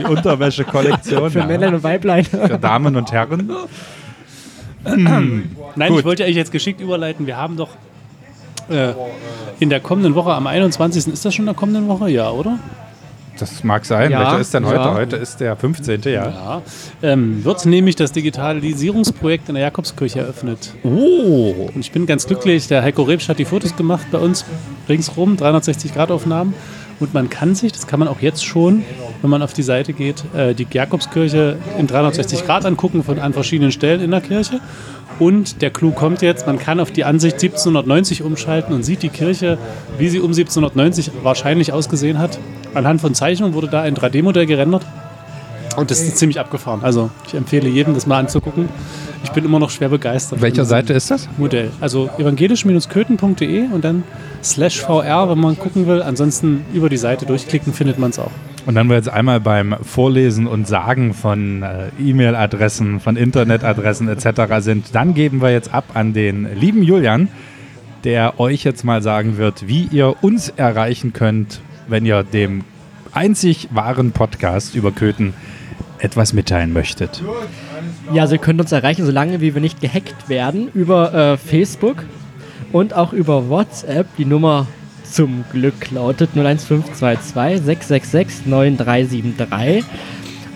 [0.00, 1.30] die Unterwäsche-Kollektion.
[1.30, 1.46] für ja.
[1.46, 2.24] Männlein und Weiblein.
[2.24, 3.50] Für Damen und Herren.
[4.84, 5.50] Nein,
[5.88, 5.98] Gut.
[5.98, 7.26] ich wollte eigentlich jetzt geschickt überleiten.
[7.26, 7.70] Wir haben doch
[8.70, 8.92] äh,
[9.58, 11.08] in der kommenden Woche, am 21.
[11.12, 12.08] Ist das schon in der kommenden Woche?
[12.08, 12.58] Ja, oder?
[13.40, 14.10] Das mag sein.
[14.10, 14.76] Ja, Welcher ist denn heute?
[14.76, 14.94] ja.
[14.94, 16.02] Heute ist der 15.
[16.04, 16.10] Ja.
[16.10, 16.62] Ja.
[17.02, 20.74] Ähm, wird nämlich das Digitalisierungsprojekt in der Jakobskirche eröffnet.
[20.82, 21.70] Oh.
[21.74, 22.68] Und ich bin ganz glücklich.
[22.68, 24.44] Der Heiko Rebsch hat die Fotos gemacht bei uns
[24.88, 26.54] ringsrum, 360-Grad-Aufnahmen.
[27.00, 28.84] Und man kann sich, das kann man auch jetzt schon,
[29.22, 33.32] wenn man auf die Seite geht, äh, die Jakobskirche in 360 Grad angucken von an
[33.32, 34.60] verschiedenen Stellen in der Kirche.
[35.20, 39.10] Und der Clou kommt jetzt, man kann auf die Ansicht 1790 umschalten und sieht die
[39.10, 39.58] Kirche,
[39.98, 42.38] wie sie um 1790 wahrscheinlich ausgesehen hat.
[42.72, 44.82] Anhand von Zeichnungen wurde da ein 3D-Modell gerendert.
[45.76, 46.80] Und das ist ziemlich abgefahren.
[46.82, 48.70] Also ich empfehle jedem, das mal anzugucken.
[49.22, 50.40] Ich bin immer noch schwer begeistert.
[50.40, 51.28] Welcher Seite ist das?
[51.36, 51.70] Modell.
[51.80, 54.02] Also evangelisch-köthen.de und dann
[54.42, 56.02] slash VR, wenn man gucken will.
[56.02, 58.30] Ansonsten über die Seite durchklicken, findet man es auch.
[58.66, 64.42] Und dann wir jetzt einmal beim Vorlesen und Sagen von äh, E-Mail-Adressen, von Internetadressen etc.
[64.58, 67.28] sind, dann geben wir jetzt ab an den lieben Julian,
[68.04, 72.64] der euch jetzt mal sagen wird, wie ihr uns erreichen könnt, wenn ihr dem
[73.12, 75.34] einzig wahren Podcast über Köthen
[75.98, 77.22] etwas mitteilen möchtet.
[78.12, 82.04] Ja, Sie können uns erreichen, solange wie wir nicht gehackt werden, über äh, Facebook
[82.72, 84.06] und auch über WhatsApp.
[84.16, 84.66] Die Nummer
[85.10, 89.84] zum Glück lautet 01522 666 9373.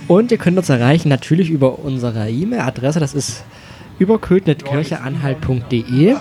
[0.06, 3.44] Und ihr könnt uns erreichen natürlich über unsere E-Mail-Adresse, das ist
[3.98, 6.16] über köthnetkircheanhalt.de.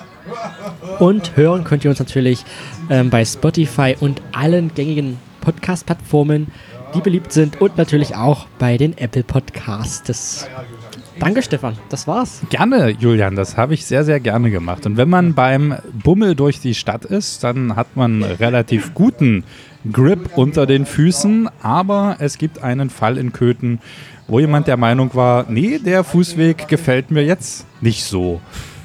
[1.00, 2.46] Und hören könnt ihr uns natürlich
[2.89, 6.48] ähm, bei Spotify und allen gängigen Podcast-Plattformen,
[6.96, 10.48] die beliebt sind und natürlich auch bei den Apple Podcasts.
[11.19, 11.78] Danke, Stefan.
[11.89, 12.41] Das war's.
[12.49, 14.86] Gerne, Julian, das habe ich sehr, sehr gerne gemacht.
[14.86, 19.43] Und wenn man beim Bummel durch die Stadt ist, dann hat man relativ guten
[19.91, 21.49] Grip unter den Füßen.
[21.62, 23.80] Aber es gibt einen Fall in Köthen,
[24.28, 28.41] wo jemand der Meinung war, nee, der Fußweg gefällt mir jetzt nicht so,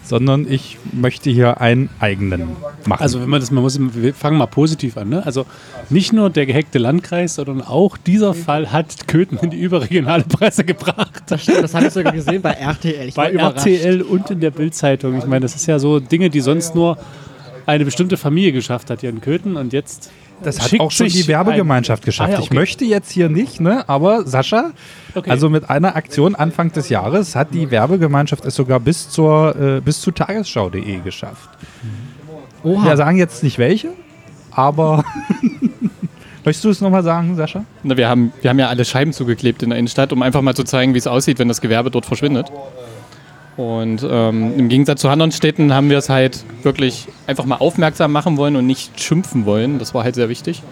[0.08, 3.02] sondern ich möchte hier einen eigenen machen.
[3.02, 5.10] Also wenn man das, man muss, wir fangen mal positiv an.
[5.10, 5.24] Ne?
[5.24, 5.44] Also
[5.90, 10.64] nicht nur der gehackte Landkreis, sondern auch dieser Fall hat Köthen in die überregionale Presse
[10.64, 11.22] gebracht.
[11.28, 13.08] Das stimmt, das habe ich sogar gesehen bei RTL.
[13.08, 13.32] Ich Bei.
[13.32, 15.18] RTL und in der Bildzeitung.
[15.18, 16.96] Ich meine, das ist ja so Dinge, die sonst nur
[17.68, 20.10] eine bestimmte Familie geschafft hat hier in Köthen und jetzt
[20.42, 22.30] das hat auch schon die Werbegemeinschaft geschafft.
[22.30, 22.54] Ah, ja, Ich okay.
[22.54, 23.88] möchte jetzt hier nicht, ne?
[23.88, 24.70] aber Sascha,
[25.14, 25.30] Okay.
[25.30, 29.80] also mit einer Aktion Anfang des Jahres hat die Werbegemeinschaft es sogar bis, zur, äh,
[29.80, 31.50] bis zu tagesschau.de geschafft.
[32.62, 32.84] Oha.
[32.84, 33.90] Wir sagen jetzt nicht welche,
[34.52, 35.04] aber
[36.44, 37.64] möchtest du es nochmal sagen, Sascha?
[37.82, 40.54] Na, wir, haben, wir haben ja alle Scheiben zugeklebt in der Innenstadt, um einfach mal
[40.54, 42.50] zu zeigen, wie es aussieht, wenn das Gewerbe dort verschwindet.
[43.58, 48.12] Und ähm, im Gegensatz zu anderen Städten haben wir es halt wirklich einfach mal aufmerksam
[48.12, 49.80] machen wollen und nicht schimpfen wollen.
[49.80, 50.62] Das war halt sehr wichtig.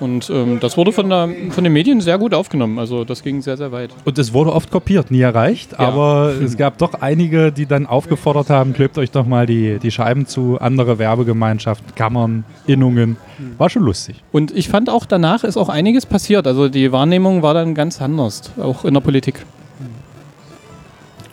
[0.00, 2.80] Und ähm, das wurde von, der, von den Medien sehr gut aufgenommen.
[2.80, 3.90] Also das ging sehr, sehr weit.
[4.04, 8.50] Und es wurde oft kopiert, nie erreicht, aber es gab doch einige, die dann aufgefordert
[8.50, 13.18] haben, klebt euch doch mal die, die Scheiben zu, andere Werbegemeinschaften, Kammern, Innungen.
[13.56, 14.22] War schon lustig.
[14.32, 16.48] Und ich fand auch danach ist auch einiges passiert.
[16.48, 19.46] Also die Wahrnehmung war dann ganz anders, auch in der Politik.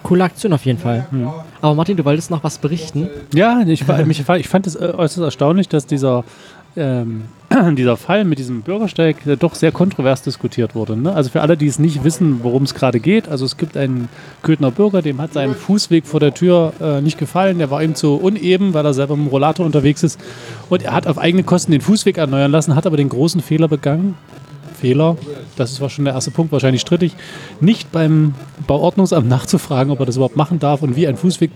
[0.04, 1.08] Coole Aktion auf jeden Fall.
[1.62, 3.10] Aber Martin, du wolltest noch was berichten.
[3.34, 6.24] Ja, ich, mich, ich fand es äh, äußerst erstaunlich, dass dieser,
[6.76, 7.24] ähm,
[7.76, 10.98] dieser Fall mit diesem Bürgersteig äh, doch sehr kontrovers diskutiert wurde.
[10.98, 11.13] Ne?
[11.13, 13.30] Also für alle, die es nicht wissen, worum es gerade geht.
[13.30, 14.10] Also es gibt einen
[14.42, 17.58] Köthner Bürger, dem hat sein Fußweg vor der Tür äh, nicht gefallen.
[17.60, 20.20] Der war ihm zu uneben, weil er selber mit dem Rollator unterwegs ist.
[20.70, 23.68] Und er hat auf eigene Kosten den Fußweg erneuern lassen, hat aber den großen Fehler
[23.68, 24.16] begangen.
[24.84, 25.15] Fehler,
[25.56, 27.15] das war schon der erste Punkt, wahrscheinlich strittig,
[27.62, 28.34] nicht beim
[28.67, 31.52] Bauordnungsamt nachzufragen, ob er das überhaupt machen darf und wie ein Fußweg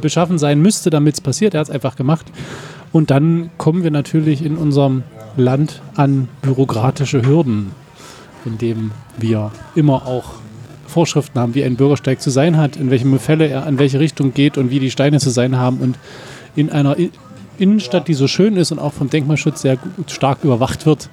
[0.00, 1.54] beschaffen sein müsste, damit es passiert.
[1.54, 2.26] Er hat es einfach gemacht.
[2.90, 5.04] Und dann kommen wir natürlich in unserem
[5.36, 7.70] Land an bürokratische Hürden,
[8.44, 10.32] indem wir immer auch
[10.88, 14.34] Vorschriften haben, wie ein Bürgersteig zu sein hat, in welchem Fälle er in welche Richtung
[14.34, 15.78] geht und wie die Steine zu sein haben.
[15.78, 15.96] Und
[16.56, 16.96] in einer
[17.56, 21.08] Innenstadt, die so schön ist und auch vom Denkmalschutz sehr stark überwacht wird,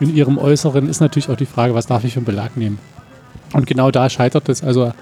[0.00, 2.78] in ihrem Äußeren ist natürlich auch die Frage, was darf ich für einen Belag nehmen?
[3.52, 4.62] Und genau da scheitert es.
[4.62, 4.92] Also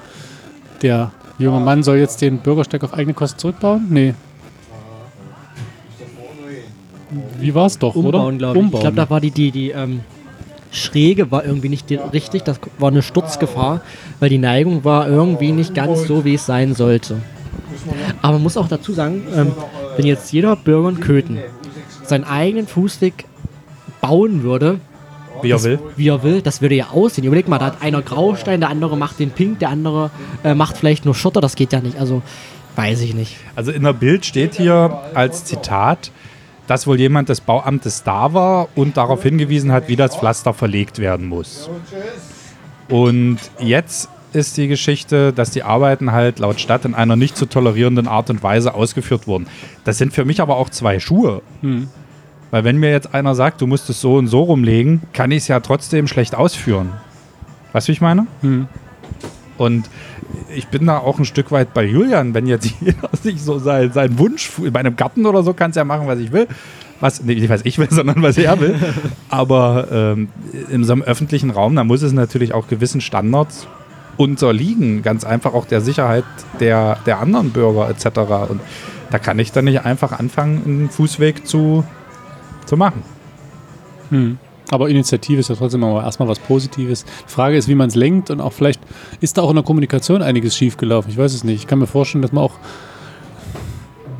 [0.83, 3.87] der junge Mann soll jetzt den Bürgersteig auf eigene Kosten zurückbauen?
[3.89, 4.15] Nee.
[7.39, 8.19] Wie war es doch, oder?
[8.19, 8.65] Umbauen, glaube ich.
[8.67, 10.01] Ich glaube, da war die, die, die ähm,
[10.71, 12.43] Schräge war irgendwie nicht richtig.
[12.43, 13.81] Das war eine Sturzgefahr,
[14.21, 17.17] weil die Neigung war irgendwie nicht ganz so, wie es sein sollte.
[18.21, 19.53] Aber man muss auch dazu sagen, ähm,
[19.97, 21.39] wenn jetzt jeder Bürger in Köthen
[22.05, 23.25] seinen eigenen Fußweg
[24.01, 24.81] bauen würde,
[25.43, 25.79] Wie er will.
[25.97, 27.25] wie er will, das würde ja aussehen.
[27.25, 30.11] Überleg mal, da hat einer Graustein, der andere macht den Pink, der andere
[30.45, 31.99] äh, macht vielleicht nur Schotter, das geht ja nicht.
[31.99, 32.23] Also,
[32.77, 33.37] weiß ich nicht.
[33.57, 36.13] Also in der Bild steht hier als Zitat,
[36.67, 40.99] dass wohl jemand des Bauamtes da war und darauf hingewiesen hat, wie das Pflaster verlegt
[40.99, 41.69] werden muss.
[42.89, 47.47] Und jetzt ist die Geschichte, dass die Arbeiten halt laut Stadt in einer nicht zu
[47.47, 49.47] tolerierenden Art und Weise ausgeführt wurden.
[49.85, 51.43] Das sind für mich aber auch zwei Schuhe.
[52.51, 55.39] Weil wenn mir jetzt einer sagt, du musst es so und so rumlegen, kann ich
[55.39, 56.93] es ja trotzdem schlecht ausführen.
[57.73, 58.27] Weißt du, wie ich meine?
[59.59, 59.91] Und
[60.55, 63.93] ich bin da auch ein Stück weit bei Julian, wenn jetzt jeder sich so sein,
[63.93, 66.47] seinen Wunsch, in meinem Garten oder so, kann es ja machen, was ich will.
[67.01, 68.77] Was, nee, nicht was ich will, sondern was er will.
[69.29, 70.29] Aber ähm,
[70.71, 73.67] in so einem öffentlichen Raum, da muss es natürlich auch gewissen Standards
[74.17, 75.03] unterliegen.
[75.03, 76.25] Ganz einfach auch der Sicherheit
[76.61, 78.19] der, der anderen Bürger etc.
[78.49, 78.61] Und
[79.11, 81.85] da kann ich dann nicht einfach anfangen, einen Fußweg zu,
[82.69, 83.03] zu machen.
[84.11, 84.39] Hm.
[84.71, 87.05] Aber Initiative ist ja trotzdem aber erstmal was Positives.
[87.27, 88.81] Die Frage ist, wie man es lenkt und auch vielleicht
[89.21, 91.11] ist da auch in der Kommunikation einiges schiefgelaufen.
[91.11, 91.57] Ich weiß es nicht.
[91.63, 92.53] Ich kann mir vorstellen, dass man auch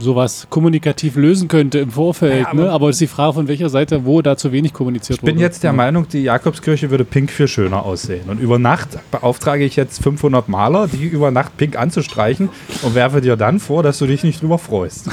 [0.01, 2.43] sowas kommunikativ lösen könnte im Vorfeld.
[2.43, 2.71] Ja, aber- ne?
[2.71, 5.35] aber es ist die Frage, von welcher Seite, wo da zu wenig kommuniziert Ich bin
[5.35, 5.45] wurde.
[5.45, 8.29] jetzt der Meinung, die Jakobskirche würde pink viel schöner aussehen.
[8.31, 12.49] Und über Nacht beauftrage ich jetzt 500 Maler, die über Nacht pink anzustreichen
[12.83, 15.11] und werfe dir dann vor, dass du dich nicht drüber freust.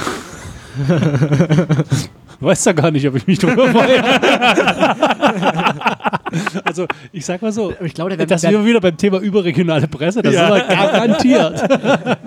[2.40, 4.02] Weiß ja gar nicht, ob ich mich drüber freue.
[6.64, 9.88] also, ich sag mal so, Ich glaube, der das sind wir wieder beim Thema überregionale
[9.88, 10.20] Presse.
[10.22, 10.54] Das Ja.
[10.54, 11.62] ist aber garantiert.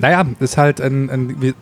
[0.00, 1.42] Naja, ist halt ein, ein.
[1.42, 1.54] wie-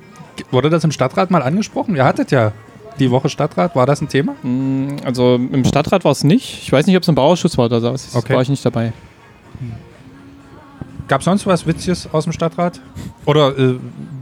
[0.50, 1.96] Wurde das im Stadtrat mal angesprochen?
[1.96, 2.52] Ihr hattet ja
[2.98, 3.76] die Woche Stadtrat.
[3.76, 4.34] War das ein Thema?
[4.42, 6.62] Mm, Also im Stadtrat war es nicht.
[6.62, 7.90] Ich weiß nicht, ob es im Bauausschuss war oder so.
[7.92, 8.34] Das Okay.
[8.34, 8.92] war ich nicht dabei.
[11.10, 12.80] Gab es sonst was Witziges aus dem Stadtrat?
[13.26, 13.74] Oder äh,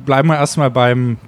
[0.06, 1.18] bleiben wir erstmal beim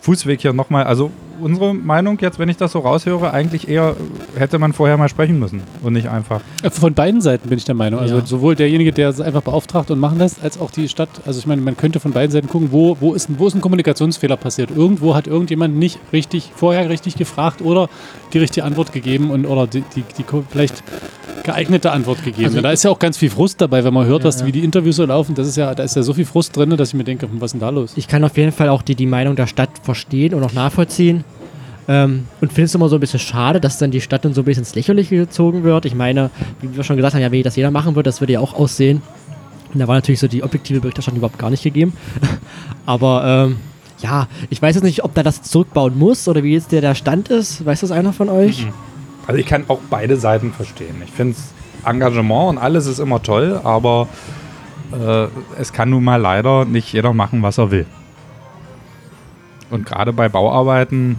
[0.00, 0.86] Fußweg hier nochmal?
[0.86, 3.96] Also, unsere Meinung jetzt, wenn ich das so raushöre, eigentlich eher
[4.36, 6.40] hätte man vorher mal sprechen müssen und nicht einfach.
[6.70, 8.00] Von beiden Seiten bin ich der Meinung.
[8.00, 8.26] Also Ja.
[8.26, 11.08] sowohl derjenige, der es einfach beauftragt und machen lässt, als auch die Stadt.
[11.26, 13.54] Also ich meine, man könnte von beiden Seiten gucken, wo, wo, ist, ein- wo ist
[13.54, 14.70] ein Kommunikationsfehler passiert.
[14.74, 17.88] Irgendwo hat irgendjemand nicht richtig, vorher richtig gefragt oder
[18.32, 20.82] die richtige Antwort gegeben und oder die, die, die vielleicht
[21.44, 22.46] geeignete Antwort gegeben.
[22.46, 24.64] Also da ist ja auch ganz viel Frust dabei, wenn man hört, was, wie die
[24.64, 25.34] Interviews so laufen.
[25.34, 27.40] Das ist ja, da ist ja so viel Frust drin, dass ich mir denke, hm,
[27.40, 27.92] was ist denn da los?
[27.96, 31.24] Ich kann auf jeden Fall auch die, die Meinung der Stadt verstehen und auch nachvollziehen.
[31.88, 34.42] Ähm, und finde es immer so ein bisschen schade, dass dann die Stadt dann so
[34.42, 35.86] ein bisschen ins Lächerliche gezogen wird.
[35.86, 38.34] Ich meine, wie wir schon gesagt haben, ja, wenn das jeder machen würde, das würde
[38.34, 39.00] ja auch aussehen.
[39.72, 41.94] Und da war natürlich so die objektive Berichterstattung überhaupt gar nicht gegeben.
[42.86, 43.56] Aber ähm,
[44.00, 46.94] ja, ich weiß jetzt nicht, ob da das zurückbauen muss oder wie jetzt der, der
[46.94, 47.64] Stand ist.
[47.64, 48.66] Weiß das einer von euch?
[49.26, 51.02] Also ich kann auch beide Seiten verstehen.
[51.04, 51.36] Ich finde
[51.84, 54.08] Engagement und alles ist immer toll, aber
[54.92, 55.26] äh,
[55.58, 57.86] es kann nun mal leider nicht jeder machen, was er will.
[59.70, 61.16] Und gerade bei Bauarbeiten,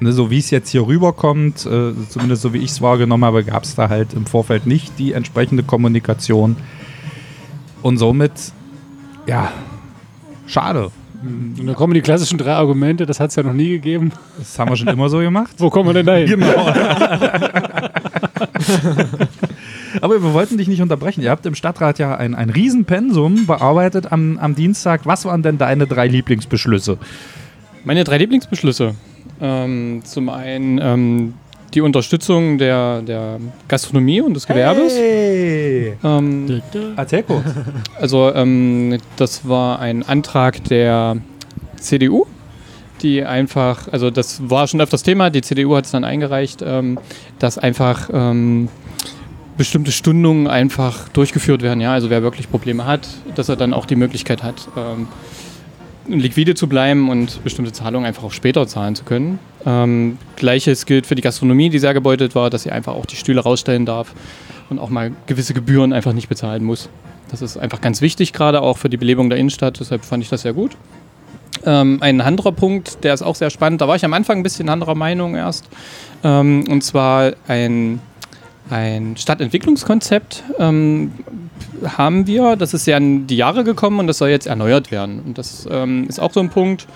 [0.00, 3.44] ne, so wie es jetzt hier rüberkommt, äh, zumindest so wie ich es wahrgenommen habe,
[3.44, 6.56] gab es da halt im Vorfeld nicht die entsprechende Kommunikation.
[7.82, 8.32] Und somit,
[9.26, 9.52] ja,
[10.46, 10.90] schade.
[11.22, 14.12] Und dann kommen die klassischen drei Argumente, das hat es ja noch nie gegeben.
[14.38, 15.54] Das haben wir schon immer so gemacht.
[15.58, 16.28] Wo kommen wir denn da hin?
[16.28, 16.54] Genau.
[20.00, 21.22] Aber wir wollten dich nicht unterbrechen.
[21.22, 25.06] Ihr habt im Stadtrat ja ein, ein Riesenpensum bearbeitet am, am Dienstag.
[25.06, 26.98] Was waren denn deine drei Lieblingsbeschlüsse?
[27.84, 28.94] Meine drei Lieblingsbeschlüsse.
[29.40, 31.34] Ähm, zum einen ähm,
[31.74, 34.94] die Unterstützung der, der Gastronomie und des Gewerbes.
[34.96, 35.96] Hey.
[36.02, 36.62] Ähm.
[36.96, 37.44] Erzähl kurz.
[38.00, 41.18] Also ähm, das war ein Antrag der
[41.76, 42.26] CDU,
[43.02, 46.98] die einfach, also das war schon öfters Thema, die CDU hat es dann eingereicht, ähm,
[47.38, 48.68] dass einfach ähm,
[49.56, 51.80] bestimmte Stundungen einfach durchgeführt werden.
[51.80, 55.08] Ja, also wer wirklich Probleme hat, dass er dann auch die Möglichkeit hat, ähm,
[56.08, 59.38] liquide zu bleiben und bestimmte Zahlungen einfach auch später zahlen zu können.
[59.64, 63.16] Ähm, Gleiches gilt für die Gastronomie, die sehr gebeutelt war, dass sie einfach auch die
[63.16, 64.14] Stühle rausstellen darf
[64.70, 66.88] und auch mal gewisse Gebühren einfach nicht bezahlen muss.
[67.30, 69.80] Das ist einfach ganz wichtig, gerade auch für die Belebung der Innenstadt.
[69.80, 70.76] Deshalb fand ich das sehr gut.
[71.64, 73.80] Ähm, ein anderer Punkt, der ist auch sehr spannend.
[73.80, 75.64] Da war ich am Anfang ein bisschen anderer Meinung erst.
[76.22, 78.00] Ähm, und zwar ein,
[78.70, 81.12] ein Stadtentwicklungskonzept ähm,
[81.96, 82.56] haben wir.
[82.56, 85.20] Das ist ja in die Jahre gekommen und das soll jetzt erneuert werden.
[85.24, 86.86] Und das ähm, ist auch so ein Punkt.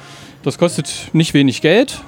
[0.42, 2.00] Das kostet nicht wenig Geld.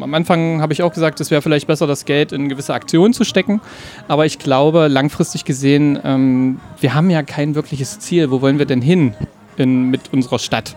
[0.00, 3.14] Am Anfang habe ich auch gesagt, es wäre vielleicht besser, das Geld in gewisse Aktionen
[3.14, 3.60] zu stecken.
[4.08, 8.30] Aber ich glaube, langfristig gesehen, ähm, wir haben ja kein wirkliches Ziel.
[8.30, 9.14] Wo wollen wir denn hin
[9.56, 10.76] in, mit unserer Stadt?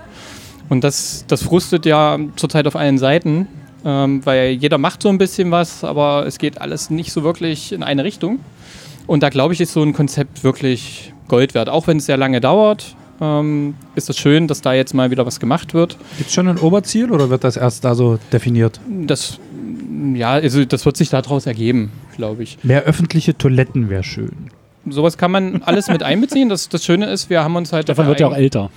[0.69, 3.47] Und das, das frustet ja zurzeit auf allen Seiten,
[3.83, 7.71] ähm, weil jeder macht so ein bisschen was, aber es geht alles nicht so wirklich
[7.71, 8.39] in eine Richtung.
[9.07, 11.69] Und da glaube ich, ist so ein Konzept wirklich Gold wert.
[11.69, 15.25] Auch wenn es sehr lange dauert, ähm, ist es schön, dass da jetzt mal wieder
[15.25, 15.97] was gemacht wird.
[16.17, 18.79] Gibt es schon ein Oberziel oder wird das erst da so definiert?
[18.87, 19.39] Das,
[20.13, 22.57] ja, also das wird sich daraus ergeben, glaube ich.
[22.63, 24.49] Mehr öffentliche Toiletten wäre schön.
[24.89, 26.49] Sowas kann man alles mit einbeziehen.
[26.49, 27.89] Das, das Schöne ist, wir haben uns halt.
[27.89, 28.69] Dafür wird ja auch älter.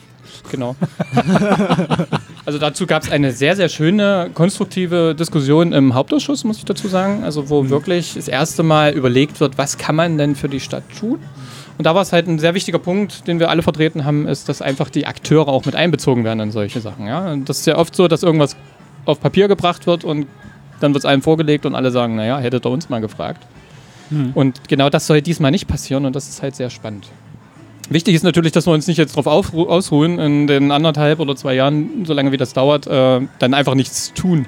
[0.51, 0.77] Genau.
[2.45, 6.88] also dazu gab es eine sehr, sehr schöne, konstruktive Diskussion im Hauptausschuss, muss ich dazu
[6.88, 7.25] sagen.
[7.25, 10.85] Also wo wirklich das erste Mal überlegt wird, was kann man denn für die Stadt
[10.99, 11.18] tun?
[11.79, 14.49] Und da war es halt ein sehr wichtiger Punkt, den wir alle vertreten haben, ist,
[14.49, 17.07] dass einfach die Akteure auch mit einbezogen werden in solche Sachen.
[17.07, 17.33] Ja?
[17.33, 18.57] Und das ist ja oft so, dass irgendwas
[19.05, 20.27] auf Papier gebracht wird und
[20.81, 23.47] dann wird es einem vorgelegt und alle sagen, naja, hättet ihr uns mal gefragt.
[24.35, 27.09] Und genau das soll diesmal nicht passieren und das ist halt sehr spannend.
[27.92, 31.55] Wichtig ist natürlich, dass wir uns nicht jetzt darauf ausruhen, in den anderthalb oder zwei
[31.55, 34.46] Jahren, solange wie das dauert, äh, dann einfach nichts tun,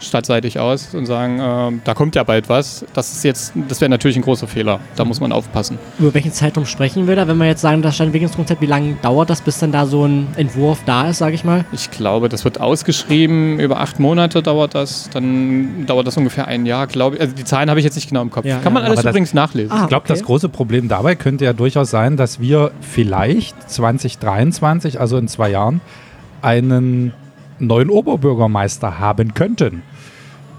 [0.00, 2.84] stadtseitig aus und sagen, äh, da kommt ja bald was.
[2.94, 4.80] Das ist jetzt, das wäre natürlich ein großer Fehler.
[4.96, 5.78] Da muss man aufpassen.
[5.98, 9.30] Über welchen Zeitraum sprechen wir da, wenn wir jetzt sagen, das Stadtentwicklungskonzept, wie lange dauert
[9.30, 11.64] das, bis dann da so ein Entwurf da ist, sage ich mal?
[11.72, 16.66] Ich glaube, das wird ausgeschrieben, über acht Monate dauert das, dann dauert das ungefähr ein
[16.66, 17.22] Jahr, glaube ich.
[17.22, 18.44] Also die Zahlen habe ich jetzt nicht genau im Kopf.
[18.44, 18.88] Ja, Kann man ja.
[18.88, 19.72] alles Aber das- übrigens nachlesen.
[19.72, 20.26] Ah, Ich glaube, das okay.
[20.26, 25.80] große Problem dabei könnte ja durchaus sein, dass wir vielleicht 2023, also in zwei Jahren,
[26.42, 27.12] einen
[27.58, 29.82] neuen Oberbürgermeister haben könnten.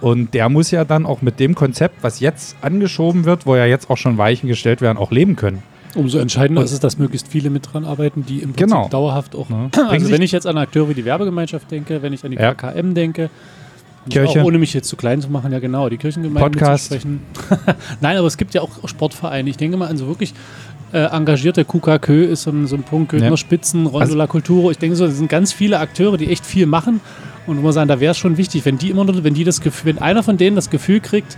[0.01, 3.65] Und der muss ja dann auch mit dem Konzept, was jetzt angeschoben wird, wo ja
[3.65, 5.63] jetzt auch schon Weichen gestellt werden, auch leben können.
[5.95, 8.89] Umso entscheidender ist es, dass möglichst viele mit dran arbeiten, die im Prinzip Genau.
[8.89, 9.47] dauerhaft auch.
[9.49, 9.69] Ne?
[9.89, 12.53] Also wenn ich jetzt an Akteure wie die Werbegemeinschaft denke, wenn ich an die Ja.
[12.53, 13.29] KKM denke,
[14.10, 14.41] Kirche.
[14.41, 16.91] Auch ohne mich jetzt zu klein zu machen, ja genau, die Kirchengemeinde Podcast.
[16.91, 17.21] mitzusprechen.
[18.01, 19.49] Nein, aber es gibt ja auch Sportvereine.
[19.49, 20.36] Ich denke mal an so wirklich
[20.95, 23.38] äh, engagierte KKK ist so ein, so ein Punkt, Göttner Ja.
[23.38, 24.71] Spitzen, Rondola Kulturo.
[24.71, 27.01] Ich denke so, das sind ganz viele Akteure, die echt viel machen.
[27.47, 29.62] Und man sagen, da wäre es schon wichtig, wenn die immer nur, wenn die das
[29.62, 31.38] Gefühl, wenn einer von denen das Gefühl kriegt,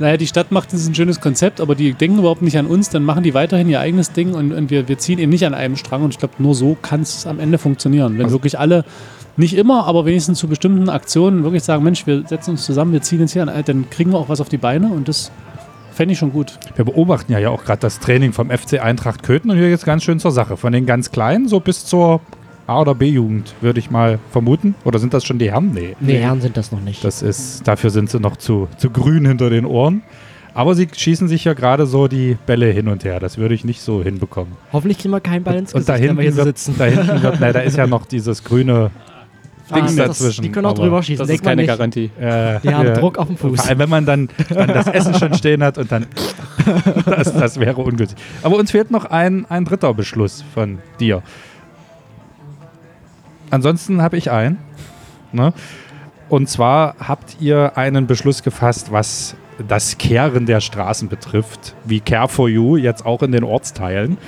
[0.00, 2.90] naja, die Stadt macht jetzt ein schönes Konzept, aber die denken überhaupt nicht an uns,
[2.90, 5.54] dann machen die weiterhin ihr eigenes Ding und, und wir, wir ziehen eben nicht an
[5.54, 6.02] einem Strang.
[6.02, 8.14] Und ich glaube, nur so kann es am Ende funktionieren.
[8.18, 8.84] Wenn Also- wirklich alle,
[9.36, 13.02] nicht immer, aber wenigstens zu bestimmten Aktionen wirklich sagen, Mensch, wir setzen uns zusammen, wir
[13.02, 15.30] ziehen jetzt hier an, dann kriegen wir auch was auf die Beine und das
[15.94, 16.58] fände ich schon gut.
[16.76, 19.78] Wir beobachten ja, ja auch gerade das Training vom FC Eintracht Köthen und hier geht
[19.78, 20.56] es ganz schön zur Sache.
[20.56, 22.20] Von den ganz Kleinen so bis zur
[22.66, 24.74] A- oder B-Jugend, würde ich mal vermuten.
[24.84, 25.72] Oder sind das schon die Herren?
[25.72, 25.96] Nee.
[26.00, 27.04] Nee, Herren sind das noch nicht.
[27.04, 30.02] Das ist, dafür sind sie noch zu, zu grün hinter den Ohren.
[30.54, 33.18] Aber sie schießen sich ja gerade so die Bälle hin und her.
[33.18, 34.54] Das würde ich nicht so hinbekommen.
[34.72, 36.74] Hoffentlich kriegen wir keinen Ball ins Und Gesicht, da wenn hinten, wir hier wird, sitzen.
[36.78, 38.90] da hinten wird, nein, da ist ja noch dieses grüne
[39.74, 40.42] Dings Ah, dazwischen.
[40.42, 41.26] Die können auch drüber schießen.
[41.26, 41.68] Das ist keine nicht.
[41.68, 42.10] Garantie.
[42.20, 42.94] Äh, Die haben ja.
[42.94, 43.60] Druck auf dem Fuß.
[43.60, 46.06] Vor allem, wenn man dann, dann das Essen schon stehen hat und dann.
[47.04, 48.16] Das, das wäre ungültig.
[48.42, 51.22] Aber uns fehlt noch ein, ein dritter Beschluss von dir.
[53.50, 54.56] Ansonsten habe ich einen.
[55.32, 55.52] Ne?
[56.30, 59.36] Und zwar habt ihr einen Beschluss gefasst, was
[59.68, 64.18] das Kehren der Straßen betrifft, wie Care for You jetzt auch in den Ortsteilen.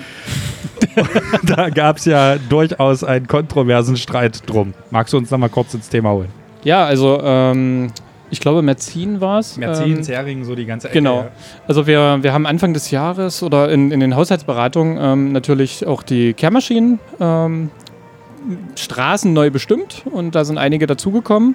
[1.43, 4.75] da gab es ja durchaus einen kontroversen Streit drum.
[4.91, 6.29] Magst du uns noch mal kurz ins Thema holen?
[6.65, 7.93] Ja, also ähm,
[8.31, 9.57] ich glaube, Merzin war es.
[9.57, 10.99] Merzin, Ähm, Zeringen, so die ganze Ecke.
[10.99, 11.27] Genau.
[11.69, 16.03] Also wir, wir haben Anfang des Jahres oder in, in den Haushaltsberatungen ähm, natürlich auch
[16.03, 17.71] die Kehrmaschinen ähm,
[18.77, 21.55] Straßen neu bestimmt und da sind einige dazugekommen.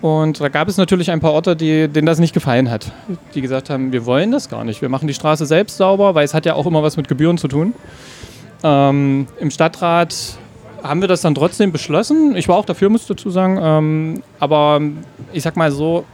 [0.00, 2.92] Und da gab es natürlich ein paar Orte, die, denen das nicht gefallen hat.
[3.34, 4.80] Die gesagt haben, wir wollen das gar nicht.
[4.80, 7.36] Wir machen die Straße selbst sauber, weil es hat ja auch immer was mit Gebühren
[7.36, 7.74] zu tun.
[8.62, 10.38] Ähm, Im Stadtrat
[10.82, 12.36] haben wir das dann trotzdem beschlossen.
[12.36, 13.58] Ich war auch dafür, muss ich dazu sagen.
[13.60, 14.80] Ähm, aber
[15.32, 16.04] ich sag mal so,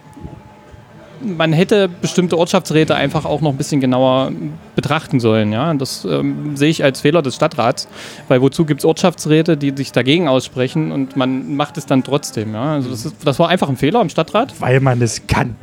[1.20, 4.32] man hätte bestimmte Ortschaftsräte einfach auch noch ein bisschen genauer
[4.74, 5.52] betrachten sollen.
[5.52, 5.72] Ja?
[5.74, 7.88] Das ähm, sehe ich als Fehler des Stadtrats,
[8.28, 12.54] weil wozu gibt es Ortschaftsräte, die sich dagegen aussprechen und man macht es dann trotzdem.
[12.54, 12.74] Ja?
[12.74, 14.54] Also das, ist, das war einfach ein Fehler im Stadtrat.
[14.60, 15.56] Weil man es kann.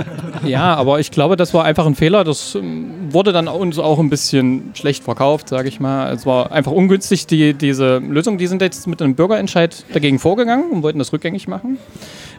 [0.44, 2.22] Ja, aber ich glaube, das war einfach ein Fehler.
[2.22, 6.12] Das ähm, wurde dann uns auch ein bisschen schlecht verkauft, sage ich mal.
[6.12, 8.38] Es war einfach ungünstig, die, diese Lösung.
[8.38, 11.78] Die sind jetzt mit einem Bürgerentscheid dagegen vorgegangen und wollten das rückgängig machen.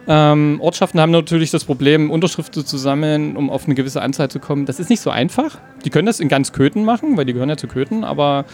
[0.07, 4.39] Ähm, Ortschaften haben natürlich das Problem, Unterschriften zu sammeln, um auf eine gewisse Anzahl zu
[4.39, 4.65] kommen.
[4.65, 5.57] Das ist nicht so einfach.
[5.83, 8.45] Die können das in ganz Köthen machen, weil die gehören ja zu Köthen, aber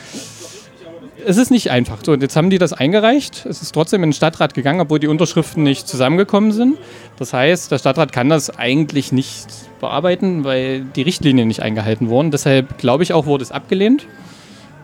[1.25, 1.99] es ist nicht einfach.
[2.03, 3.45] So, jetzt haben die das eingereicht.
[3.45, 6.77] Es ist trotzdem in den Stadtrat gegangen, obwohl die Unterschriften nicht zusammengekommen sind.
[7.17, 9.47] Das heißt, der Stadtrat kann das eigentlich nicht
[9.79, 12.31] bearbeiten, weil die Richtlinien nicht eingehalten wurden.
[12.31, 14.05] Deshalb glaube ich auch, wurde es abgelehnt.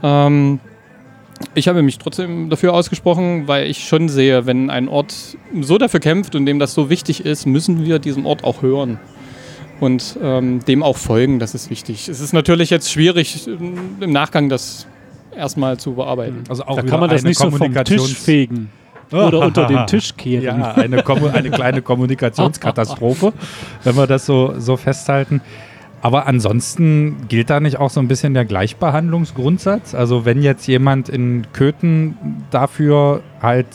[0.04, 0.60] Ähm,
[1.54, 6.00] ich habe mich trotzdem dafür ausgesprochen, weil ich schon sehe, wenn ein Ort so dafür
[6.00, 9.00] kämpft und dem das so wichtig ist, müssen wir diesem Ort auch hören
[9.80, 11.40] und ähm, dem auch folgen.
[11.40, 12.10] Das ist wichtig.
[12.10, 14.86] Es ist natürlich jetzt schwierig, im Nachgang das
[15.36, 16.44] erstmal zu bearbeiten.
[16.50, 18.70] Also auch Da kann man das nicht so vom Tisch fegen.
[19.12, 20.44] Oder unter den Tisch kehren.
[20.44, 21.04] Ja, eine,
[21.34, 23.34] eine kleine Kommunikationskatastrophe,
[23.84, 25.42] wenn wir das so, so festhalten.
[26.02, 29.96] Aber ansonsten gilt da nicht auch so ein bisschen der Gleichbehandlungsgrundsatz?
[29.96, 32.16] Also wenn jetzt jemand in Köthen
[32.52, 33.68] dafür halt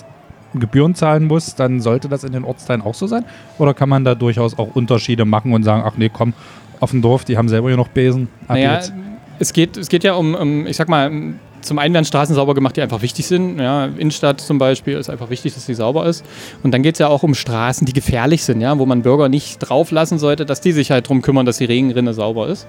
[0.55, 3.25] Gebühren zahlen muss, dann sollte das in den Ortsteilen auch so sein?
[3.59, 6.33] Oder kann man da durchaus auch Unterschiede machen und sagen, ach nee, komm,
[6.81, 8.29] auf dem Dorf, die haben selber hier noch Besen.
[8.43, 8.93] Ab Naja, jetzt.
[9.39, 11.11] Es geht, es geht ja um, um, ich sag mal,
[11.65, 13.59] zum einen werden Straßen sauber gemacht, die einfach wichtig sind.
[13.59, 16.25] Ja, Innenstadt zum Beispiel ist einfach wichtig, dass sie sauber ist.
[16.63, 19.29] Und dann geht es ja auch um Straßen, die gefährlich sind, ja, wo man Bürger
[19.29, 22.67] nicht drauf lassen sollte, dass die sich halt darum kümmern, dass die Regenrinne sauber ist.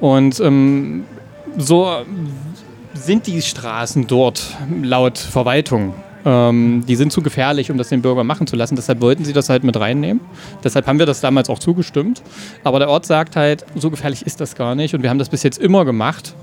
[0.00, 1.04] Und ähm,
[1.58, 1.90] so
[2.94, 5.94] sind die Straßen dort laut Verwaltung.
[6.24, 8.76] Ähm, die sind zu gefährlich, um das den Bürgern machen zu lassen.
[8.76, 10.20] Deshalb wollten sie das halt mit reinnehmen.
[10.62, 12.22] Deshalb haben wir das damals auch zugestimmt.
[12.64, 14.94] Aber der Ort sagt halt, so gefährlich ist das gar nicht.
[14.94, 16.34] Und wir haben das bis jetzt immer gemacht.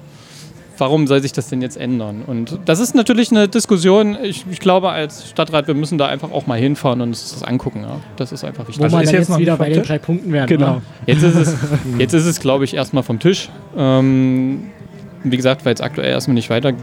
[0.80, 2.21] Warum soll sich das denn jetzt ändern?
[2.25, 4.15] Und das ist natürlich eine Diskussion.
[4.21, 7.43] Ich, ich glaube, als Stadtrat, wir müssen da einfach auch mal hinfahren und uns das
[7.43, 7.82] angucken.
[7.82, 7.97] Ja.
[8.15, 8.80] Das ist einfach wichtig.
[8.80, 10.47] Wo Also ist jetzt jetzt, wieder nicht bei den drei Punkten werden.
[10.47, 10.75] Genau.
[10.75, 10.82] Ne?
[11.07, 11.55] Jetzt ist es,
[11.97, 13.49] jetzt ist es glaube ich, erstmal vom Tisch.
[13.75, 14.65] Ähm,
[15.23, 16.82] wie gesagt, weil es aktuell erstmal nicht weitergeht,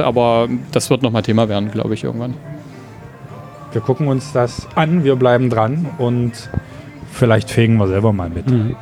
[0.00, 2.34] aber das wird nochmal Thema werden, glaube ich, irgendwann.
[3.72, 6.32] Wir gucken uns das an, wir bleiben dran und
[7.10, 8.48] vielleicht fegen wir selber mal mit.
[8.48, 8.76] Mhm.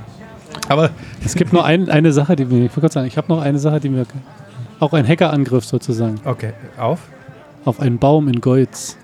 [0.69, 0.91] Aber
[1.25, 3.41] Es gibt nur ein, eine Sache, die mir, ich wollte gerade sagen, ich habe noch
[3.41, 4.05] eine Sache, die mir,
[4.81, 7.01] auch ein Hackerangriff sozusagen, okay, auf.
[7.65, 8.97] auf einen Baum in Golz.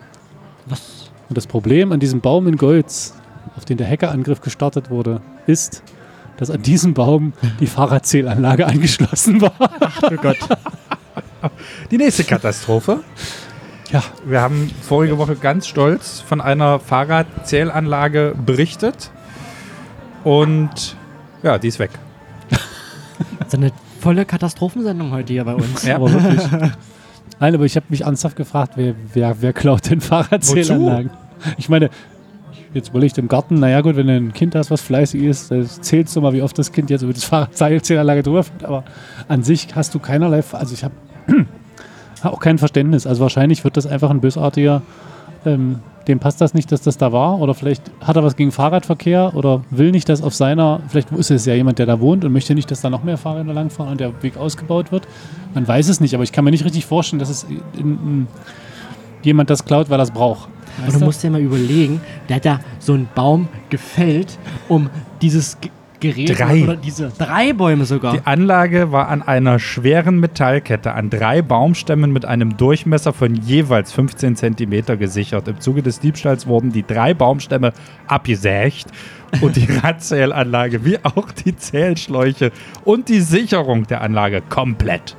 [0.66, 1.11] Was?
[1.28, 3.14] Und das Problem an diesem Baum in Golz,
[3.57, 5.82] auf den der Hackerangriff gestartet wurde, ist,
[6.37, 9.53] dass an diesem Baum die Fahrradzählanlage angeschlossen war.
[10.03, 10.39] Oh Gott.
[11.90, 13.00] Die nächste Katastrophe.
[13.92, 14.02] Ja.
[14.24, 19.10] Wir haben vorige Woche ganz stolz von einer Fahrradzählanlage berichtet.
[20.24, 20.96] Und
[21.42, 21.90] ja, die ist weg.
[23.38, 25.84] Das ist eine volle Katastrophensendung heute hier bei uns.
[25.84, 25.96] Ja.
[25.96, 26.42] Aber wirklich.
[27.40, 31.10] Nein, aber ich habe mich ernsthaft gefragt, wer, wer, wer klaut denn Fahrradzählanlagen?
[31.58, 31.90] Ich meine,
[32.72, 35.52] jetzt überlegt im Garten, naja gut, wenn du ein Kind hast, was fleißig ist,
[35.82, 38.64] zählst du mal, wie oft das Kind jetzt über das Fahrradzählanlage drüber fährt.
[38.64, 38.84] Aber
[39.28, 40.94] an sich hast du keinerlei, also ich habe
[42.32, 43.06] auch kein Verständnis.
[43.06, 44.82] Also wahrscheinlich wird das einfach ein bösartiger,
[45.44, 47.40] ähm, dem passt das nicht, dass das da war.
[47.40, 51.30] Oder vielleicht hat er was gegen Fahrradverkehr oder will nicht, dass auf seiner, vielleicht ist
[51.30, 53.92] es ja jemand, der da wohnt und möchte nicht, dass da noch mehr Fahrräder langfahren
[53.92, 55.08] und der Weg ausgebaut wird.
[55.54, 58.28] Man weiß es nicht, aber ich kann mir nicht richtig vorstellen, dass es in, in,
[59.22, 60.48] jemand das klaut, weil er es braucht.
[60.86, 64.90] Und du musst dir mal überlegen, der hat da so einen Baum gefällt, um
[65.22, 65.58] dieses
[66.01, 66.62] G Gerät Drei.
[66.62, 68.12] oder diese drei Bäume sogar.
[68.12, 73.92] Die Anlage war an einer schweren Metallkette an drei Baumstämmen mit einem Durchmesser von jeweils
[73.92, 75.49] 15 Zentimeter gesichert.
[75.49, 77.72] Im Zuge des Diebstahls wurden die drei Baumstämme
[78.07, 78.86] abgesägt
[79.40, 82.53] und die Radzählanlage wie auch die Zählschläuche
[82.84, 85.16] und die Sicherung der Anlage komplett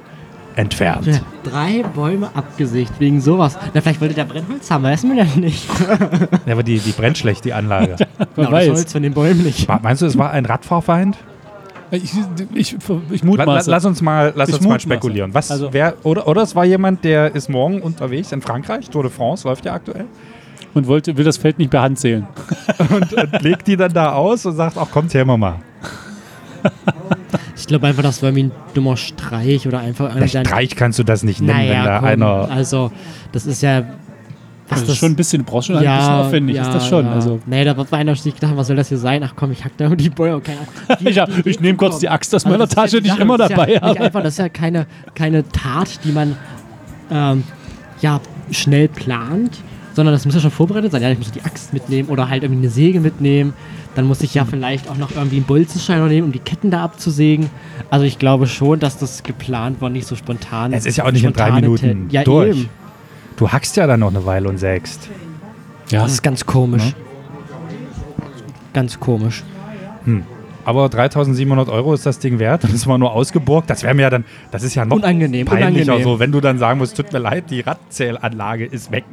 [0.57, 1.05] entfernt.
[1.07, 3.57] Ja, drei Bäume abgesägt wegen sowas.
[3.73, 5.65] Na, vielleicht wollte der Brennholz haben, weiß man ja nicht.
[6.45, 7.95] Ja, aber die, die brennt schlecht, die Anlage.
[8.17, 8.69] Man Genau, das weiß.
[8.69, 9.67] Holz von den Bäumen nicht.
[9.67, 11.15] War- Meinst du, es war ein Radfahrfeind?
[11.91, 12.11] Ich,
[12.53, 12.75] ich,
[13.11, 13.71] ich mutmaße.
[13.71, 15.33] lass uns mal, lass Ich uns mal spekulieren.
[15.33, 18.89] Was, Also- wer, oder, oder es war jemand, der ist morgen unterwegs in Frankreich.
[18.89, 20.05] Tour de France läuft ja aktuell.
[20.73, 22.27] und wollte, will das Feld nicht per Hand zählen.
[22.89, 25.55] und, und legt die dann da aus und sagt, ach komm, zählen wir mal.
[27.57, 31.03] Ich glaube einfach, das war wie ein dummer Streich oder einfach Der Streich kannst du
[31.03, 32.49] das nicht nennen, wenn da komm, einer.
[32.51, 32.91] Also,
[33.31, 33.83] das ist ja.
[34.69, 37.05] Das ist schon ein bisschen Branchen, ein bisschen aufwendig, ist das schon.
[37.05, 37.13] Ja.
[37.13, 39.23] Also, Nee, da wird einer sich gedacht, was soll das hier sein?
[39.23, 40.41] Ach komm, ich hack da die Bäume.
[40.89, 43.17] Ich die- die- ich nehme kurz die Axt aus meiner das ja Tasche, die ich
[43.17, 44.01] immer das ist dabei ja Nicht habe.
[44.01, 44.85] einfach, das ist ja keine,
[45.15, 46.35] keine Tat, die man
[47.09, 47.43] ähm,
[48.01, 48.19] ja,
[48.51, 49.57] schnell plant,
[49.97, 51.01] sondern das muss ja schon vorbereitet sein.
[51.01, 53.53] Ja, ich muss die Axt mitnehmen oder halt irgendwie eine Säge mitnehmen.
[53.95, 56.83] Dann muss ich ja vielleicht auch noch irgendwie einen Bolzenschneider nehmen, um die Ketten da
[56.83, 57.49] abzusägen.
[57.89, 60.71] Also ich glaube schon, dass das geplant war, nicht so spontan.
[60.71, 62.57] Es ist ja auch nicht in drei Minuten ja, durch.
[62.57, 62.69] Eben.
[63.37, 65.09] Du hackst ja dann noch eine Weile und sägst.
[65.89, 66.93] Ja, Das ist ganz komisch.
[68.73, 69.43] Ganz komisch.
[70.63, 72.65] Aber 3700 Euro ist das Ding wert.
[72.65, 73.67] Das ist mal nur ausgeborgt.
[73.71, 76.03] Das wäre mir ja dann, das ist ja noch Unangenehm, peinlicher unangenehm.
[76.03, 79.05] so, wenn du dann sagen musst, tut mir leid, die Radzählanlage ist weg.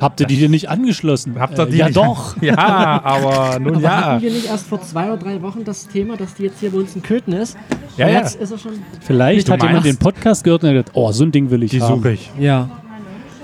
[0.00, 1.36] Habt ihr die hier nicht angeschlossen?
[1.38, 2.36] Habt ihr Äh, die ja, nicht- doch.
[2.42, 2.56] Ja,
[3.04, 4.04] aber nun Aber ja.
[4.06, 6.70] hatten wir nicht erst vor zwei oder drei Wochen das Thema, dass die jetzt hier
[6.70, 7.56] bei uns in Köthen ist?
[7.96, 8.18] Ja, Und ja.
[8.20, 8.72] Jetzt ist er schon.
[9.00, 11.62] Vielleicht Du hat jemand den Podcast gehört und hat gedacht, oh, so ein Ding will
[11.62, 11.96] ich Die haben.
[11.96, 12.30] suche ich.
[12.38, 12.68] Ja.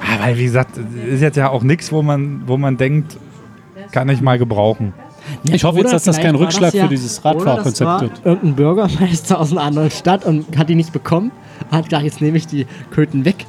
[0.00, 0.76] Ah, weil, wie gesagt,
[1.09, 3.16] ist jetzt ja auch nichts, wo man, wo man denkt,
[3.90, 4.92] kann ich mal gebrauchen.
[5.44, 8.12] Ich hoffe jetzt, dass das kein Rückschlag das ja- für dieses Radfahrkonzept wird.
[8.24, 11.32] Irgendein Bürgermeister aus einer anderen Stadt und hat die nicht bekommen.
[11.70, 13.46] Hat gedacht, jetzt nehme ich die Köthen weg.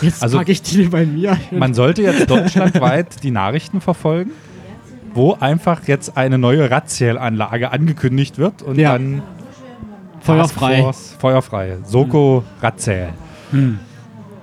[0.00, 1.36] Jetzt Also- packe ich die bei mir.
[1.50, 4.30] Man sollte jetzt deutschlandweit die Nachrichten verfolgen,
[5.14, 8.92] wo einfach jetzt eine neue Radzählanlage angekündigt wird und Ja.
[8.92, 9.22] dann
[10.20, 10.88] Feuerfrei.
[11.18, 11.78] Feuerfrei.
[11.84, 13.08] Soko Radzähl.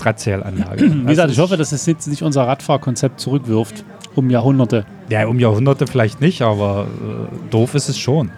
[0.02, 0.82] Radzählanlage.
[0.92, 3.84] Wie gesagt, ich hoffe, dass es jetzt nicht unser Radfahrkonzept zurückwirft
[4.16, 4.86] um Jahrhunderte.
[5.10, 8.32] Ja, um Jahrhunderte vielleicht nicht, aber äh, doof ist es schon.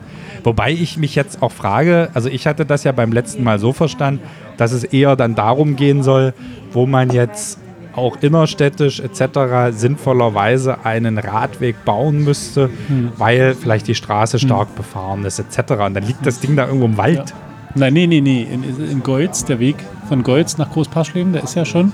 [0.43, 3.73] Wobei ich mich jetzt auch frage, also ich hatte das ja beim letzten Mal so
[3.73, 4.21] verstanden,
[4.57, 6.33] dass es eher dann darum gehen soll,
[6.71, 7.59] wo man jetzt
[7.93, 9.75] auch innerstädtisch etc.
[9.75, 12.69] sinnvollerweise einen Radweg bauen müsste,
[13.17, 15.73] weil vielleicht die Straße stark befahren ist etc.
[15.73, 17.33] Und dann liegt das Ding da irgendwo im Wald.
[17.75, 18.43] Nein, nee, nee, nee.
[18.43, 19.77] In, in Goitz, der Weg
[20.09, 21.93] von Goitz nach Großpaschleben, der ist ja schon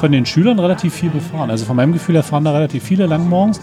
[0.00, 1.50] von den Schülern relativ viel befahren.
[1.50, 3.60] Also von meinem Gefühl her fahren da relativ viele lang morgens.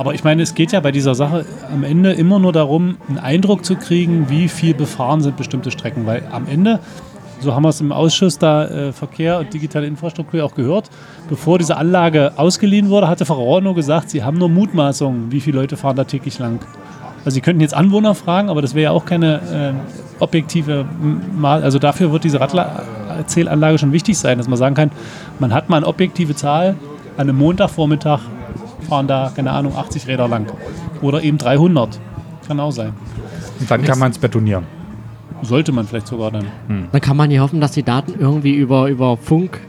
[0.00, 3.18] Aber ich meine, es geht ja bei dieser Sache am Ende immer nur darum, einen
[3.18, 6.06] Eindruck zu kriegen, wie viel befahren sind bestimmte Strecken.
[6.06, 6.78] Weil am Ende,
[7.40, 10.88] so haben wir es im Ausschuss da äh, Verkehr und digitale Infrastruktur auch gehört,
[11.28, 15.58] bevor diese Anlage ausgeliehen wurde, hatte Frau Rohr gesagt, sie haben nur Mutmaßungen, wie viele
[15.60, 16.60] Leute fahren da täglich lang.
[17.26, 19.74] Also Sie könnten jetzt Anwohner fragen, aber das wäre ja auch keine
[20.16, 20.86] äh, objektive
[21.36, 21.62] Mal.
[21.62, 24.92] Also dafür wird diese Radzählanlage schon wichtig sein, dass man sagen kann,
[25.40, 26.76] man hat mal eine objektive Zahl.
[27.18, 28.20] An einem Montagvormittag
[28.80, 30.46] fahren da, keine Ahnung, 80 Räder lang.
[31.02, 31.98] Oder eben 300.
[32.46, 32.92] Kann auch sein.
[33.58, 34.64] Und dann kann man es betonieren.
[35.42, 36.46] Sollte man vielleicht sogar dann.
[36.92, 39.60] Dann kann man hier hoffen, dass die Daten irgendwie über, über Funk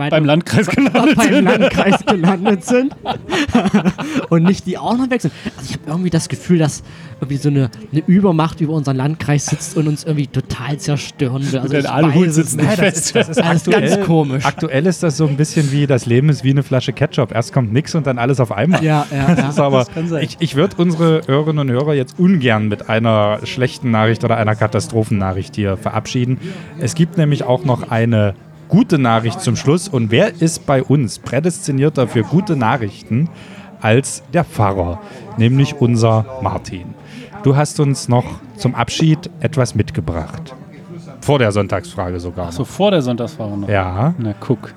[0.00, 1.44] weiter- Beim Landkreis gelandet beim sind.
[1.44, 2.96] Landkreis gelandet sind
[4.30, 5.32] und nicht die auch noch weg sind.
[5.56, 6.82] Also ich habe irgendwie das Gefühl, dass
[7.20, 11.58] irgendwie so eine, eine Übermacht über unseren Landkreis sitzt und uns irgendwie total zerstören will.
[11.60, 12.68] Also ich Aluhut weiß es sitzen nicht.
[12.70, 13.14] nicht fest.
[13.14, 14.44] Das ist Also ganz komisch.
[14.44, 17.32] Aktuell ist das so ein bisschen wie, das Leben ist wie eine Flasche Ketchup.
[17.34, 18.82] Erst kommt nichts und dann alles auf einmal.
[18.82, 19.64] Ja, ja, Das ist ja.
[19.64, 20.24] aber, kann sein.
[20.24, 24.54] ich, ich würde unsere Hörerinnen und Hörer jetzt ungern mit einer schlechten Nachricht oder einer
[24.56, 26.38] Katastrophennachricht hier verabschieden.
[26.78, 28.34] Es gibt nämlich auch noch eine
[28.70, 29.88] gute Nachricht zum Schluss.
[29.88, 33.28] Und wer ist bei uns prädestinierter für gute Nachrichten
[33.80, 35.00] als der Pfarrer,
[35.36, 36.94] nämlich unser Martin?
[37.42, 38.24] Du hast uns noch
[38.56, 40.54] zum Abschied etwas mitgebracht.
[41.20, 42.52] Vor der Sonntagsfrage sogar.
[42.52, 43.68] So vor der Sonntagsfahrer noch.
[43.68, 44.72] Ja, Na guck,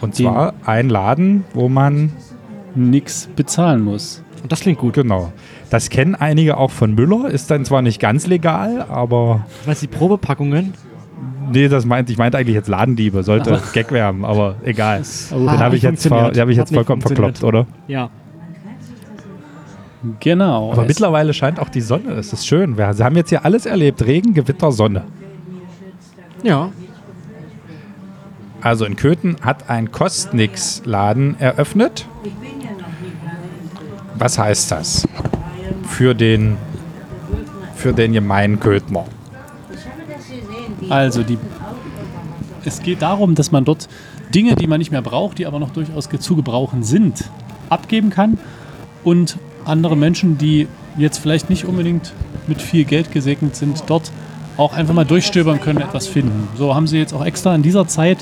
[0.00, 2.12] und zwar ein Laden, wo man
[2.74, 4.22] nix bezahlen muss.
[4.42, 4.94] Und das klingt gut.
[4.94, 5.32] Genau.
[5.70, 9.86] Das kennen einige auch von Müller, ist dann zwar nicht ganz legal, aber du, die
[9.88, 10.74] Probepackungen,
[11.52, 15.02] nee, das meint, ich meinte eigentlich jetzt Ladendiebe, sollte Gag werden, aber egal.
[15.30, 17.66] Den Hat habe ich jetzt, ver, den hab ich jetzt vollkommen verkloppt, oder?
[17.88, 18.10] ja.
[20.20, 20.72] Genau.
[20.72, 22.76] Aber Es- mittlerweile scheint auch die Sonne, es ist schön.
[22.78, 25.02] Wir haben jetzt hier alles erlebt, Regen, Gewitter, Sonne.
[26.44, 26.70] Ja.
[28.60, 32.06] Also in Köthen hat ein Kostnix-Laden eröffnet.
[34.16, 35.08] Was heißt das
[35.88, 36.56] für den,
[37.74, 39.06] für den gemeinen Köthner?
[40.88, 41.38] Also die,
[42.64, 43.88] es geht darum, dass man dort
[44.34, 47.30] Dinge, die man nicht mehr braucht, die aber noch durchaus zu gebrauchen sind,
[47.68, 48.38] abgeben kann
[49.04, 52.12] und andere Menschen, die jetzt vielleicht nicht unbedingt
[52.46, 54.10] mit viel Geld gesegnet sind, dort
[54.56, 56.48] auch einfach mal durchstöbern können, etwas finden.
[56.56, 58.18] So haben sie jetzt auch extra in dieser Zeit,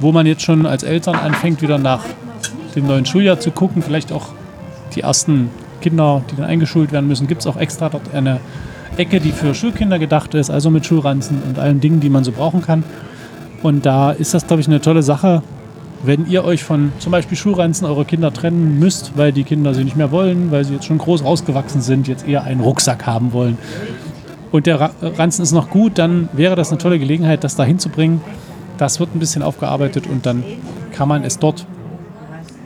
[0.00, 2.04] wo man jetzt schon als Eltern anfängt, wieder nach
[2.74, 4.28] dem neuen Schuljahr zu gucken, vielleicht auch
[4.94, 8.40] die ersten Kinder, die dann eingeschult werden müssen, gibt es auch extra dort eine
[8.96, 12.32] Ecke, die für Schulkinder gedacht ist, also mit Schulranzen und allen Dingen, die man so
[12.32, 12.84] brauchen kann.
[13.62, 15.42] Und da ist das, glaube ich, eine tolle Sache,
[16.02, 19.84] wenn ihr euch von zum Beispiel Schulranzen eurer Kinder trennen müsst, weil die Kinder sie
[19.84, 23.32] nicht mehr wollen, weil sie jetzt schon groß rausgewachsen sind, jetzt eher einen Rucksack haben
[23.34, 23.58] wollen
[24.50, 27.64] und der Ra- Ranzen ist noch gut, dann wäre das eine tolle Gelegenheit, das da
[27.64, 28.20] hinzubringen.
[28.78, 30.42] Das wird ein bisschen aufgearbeitet und dann
[30.92, 31.66] kann man es dort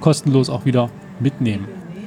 [0.01, 0.89] kostenlos auch wieder
[1.20, 1.66] mitnehmen.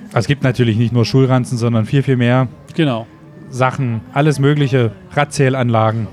[0.10, 3.06] Also es gibt natürlich nicht nur Schulranzen, sondern viel, viel mehr Genau.
[3.50, 6.08] Sachen, alles mögliche, Radzählanlagen,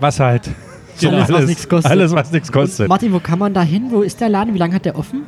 [0.00, 0.50] was halt.
[1.00, 1.12] Genau.
[1.12, 1.92] Alles, was alles, nichts kostet.
[1.92, 2.88] Alles, was nichts kostet.
[2.88, 3.84] Martin, wo kann man da hin?
[3.90, 4.52] Wo ist der Laden?
[4.52, 5.22] Wie lange hat der offen?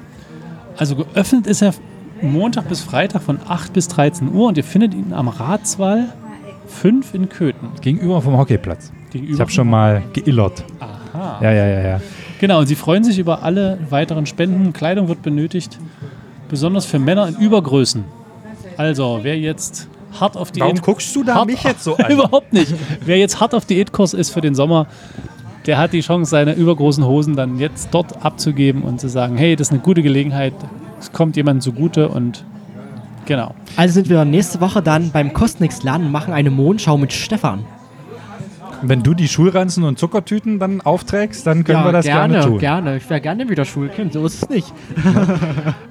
[0.77, 1.75] Also geöffnet ist er
[2.23, 6.13] Montag bis Freitag von 8 bis 13 Uhr und ihr findet ihn am Ratswall
[6.67, 7.69] 5 in Köthen.
[7.81, 8.91] Gegenüber vom Hockeyplatz.
[9.13, 10.65] Gegenüber Ich habe schon mal geillert.
[10.81, 11.39] Aha.
[11.41, 12.01] Ja, ja, ja, ja.
[12.41, 14.73] Genau, und sie freuen sich über alle weiteren Spenden.
[14.73, 15.79] Kleidung wird benötigt,
[16.49, 18.05] besonders für Männer in Übergrößen.
[18.77, 19.89] Also, wer jetzt
[20.19, 20.63] hart auf Diät...
[20.63, 22.11] Warum guckst du da hart, mich jetzt so an?
[22.11, 22.75] Überhaupt nicht.
[23.05, 24.87] Wer jetzt hart auf Diätkurs ist für den Sommer,
[25.67, 29.57] der hat die Chance, seine übergroßen Hosen dann jetzt dort abzugeben und zu sagen, hey,
[29.57, 30.55] das ist eine gute Gelegenheit,
[30.99, 32.45] es kommt jemandem zugute und
[33.27, 33.55] genau.
[33.77, 37.65] Also sind wir nächste Woche dann beim Kostnix-Laden und machen eine Mondschau mit Stefan.
[38.83, 42.59] Wenn du die Schulranzen und Zuckertüten dann aufträgst, dann können wir das gerne, gerne, tun.
[42.59, 42.97] gerne.
[42.97, 44.73] Ich wäre gerne wieder Schulkind, so ist es nicht.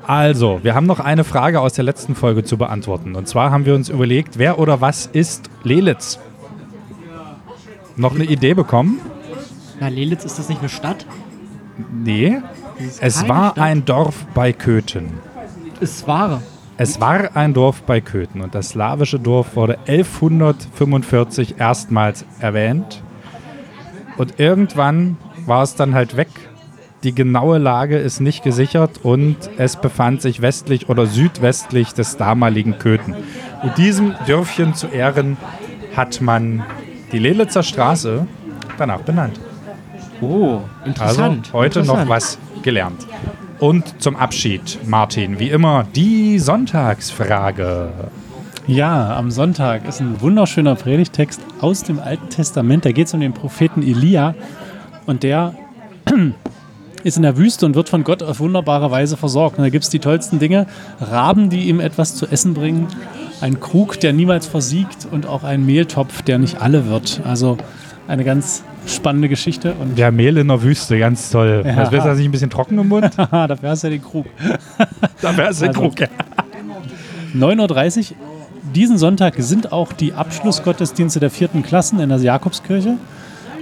[0.06, 3.16] Also, wir haben noch eine Frage aus der letzten Folge zu beantworten.
[3.16, 6.20] Und zwar haben wir uns überlegt, wer oder was ist Lelitz?
[7.96, 9.00] Noch eine Idee bekommen?
[9.80, 11.06] Na, Lelitz, ist das nicht eine Stadt?
[11.94, 12.42] Nee.
[13.00, 13.64] Es war Stadt.
[13.64, 15.20] ein Dorf bei Köthen.
[15.80, 16.42] Es war.
[16.82, 23.04] Es war ein Dorf bei Köthen und das slawische Dorf wurde 1145 erstmals erwähnt.
[24.16, 26.30] Und irgendwann war es dann halt weg.
[27.04, 32.80] Die genaue Lage ist nicht gesichert und es befand sich westlich oder südwestlich des damaligen
[32.80, 33.14] Köthen.
[33.62, 35.36] Und diesem Dörfchen zu Ehren
[35.98, 36.64] hat man
[37.12, 38.26] die Lelitzer Straße
[38.78, 39.38] danach benannt.
[40.22, 41.48] Oh, interessant.
[41.48, 42.06] Also heute interessant.
[42.06, 43.06] noch was gelernt.
[43.60, 47.92] Und zum Abschied, Martin, wie immer, die Sonntagsfrage.
[48.68, 52.86] Ja, am Sonntag ist ein wunderschöner Predigtext aus dem Alten Testament.
[52.86, 54.34] Da geht es um den Propheten Elia
[55.08, 55.56] und der
[57.04, 59.58] ist in der Wüste und wird von Gott auf wunderbare Weise versorgt.
[59.58, 60.66] Und da gibt es die tollsten Dinge.
[61.02, 62.88] Raben, die ihm etwas zu essen bringen,
[63.42, 67.22] ein Krug, der niemals versiegt und auch ein Mehltopf, der nicht alle wird.
[67.26, 67.58] Also
[68.08, 69.74] eine ganz spannende Geschichte.
[69.80, 71.64] Und Der Mehl in der Wüste, ganz toll.
[71.66, 71.76] Ja.
[71.76, 73.12] Das wird das nicht ein bisschen trocken im Mund?
[73.18, 74.26] dafür hast du ja den Krug.
[75.22, 75.82] da wäre es Also-
[77.36, 78.18] 9.30 Uhr.
[78.76, 82.98] Diesen Sonntag sind auch die Abschlussgottesdienste der vierten Klassen in der Jakobskirche.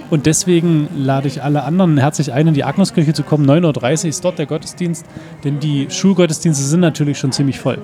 [0.10, 3.46] Und deswegen lade ich alle anderen herzlich ein, in die Agnuskirche zu kommen.
[3.50, 5.06] 9.30 Uhr ist dort der Gottesdienst,
[5.44, 7.78] denn die Schulgottesdienste sind natürlich schon ziemlich voll.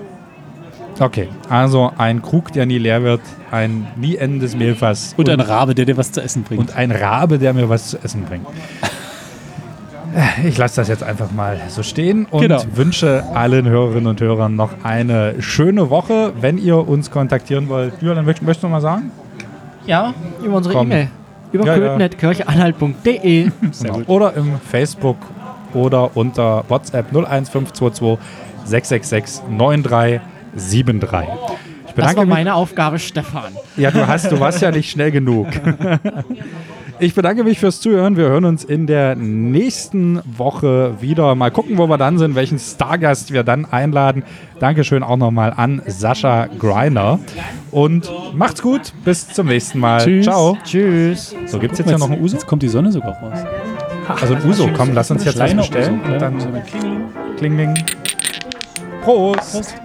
[0.99, 3.21] Okay, also ein Krug, der nie leer wird,
[3.51, 6.61] ein nie endendes Mehlfass Und ein Rabe, der dir was zu essen bringt.
[6.61, 8.45] und ein Rabe, der mir was zu essen bringt.
[10.45, 12.61] Ich lasse das jetzt einfach mal so stehen und Genau.
[12.75, 16.33] wünsche allen Hörerinnen und Hörern noch eine schöne Woche.
[16.39, 19.11] Wenn ihr uns kontaktieren wollt, Julian, möchtest möchtest du noch mal sagen?
[19.87, 20.13] Ja,
[20.43, 20.79] über unsere.
[20.79, 21.09] E-Mail.
[21.51, 21.97] Über Ja, ja.
[21.97, 23.49] köthen.kircheanhalt.de.
[23.81, 24.01] Genau.
[24.05, 25.17] Oder im Facebook
[25.73, 28.19] oder unter WhatsApp 01522
[28.65, 29.41] 666
[30.55, 31.29] 9373.
[31.85, 32.33] Ich Das bedanke war mich.
[32.33, 33.53] meine Aufgabe, Stefan.
[33.77, 35.47] Ja, du hast, du warst ja nicht schnell genug.
[36.99, 38.15] Ich bedanke mich fürs Zuhören.
[38.15, 41.33] Wir hören uns in der nächsten Woche wieder.
[41.35, 44.23] Mal gucken, wo wir dann sind, welchen Stargast wir dann einladen.
[44.59, 47.19] Dankeschön auch nochmal an Sascha Greiner.
[47.71, 48.93] Und macht's gut.
[49.03, 50.01] Bis zum nächsten Mal.
[50.01, 50.25] Tschüss.
[50.25, 50.57] Ciao.
[50.63, 51.35] Tschüss.
[51.47, 52.37] So, gibt's jetzt ja noch ein Uso?
[52.37, 53.39] Jetzt kommt die Sonne sogar raus.
[54.21, 54.69] Also ein Uso.
[54.73, 55.99] Komm, lass uns jetzt was bestellen.
[56.01, 56.37] Und dann.
[57.37, 57.73] Klingling.
[59.01, 59.51] Prost.
[59.53, 59.75] Prost.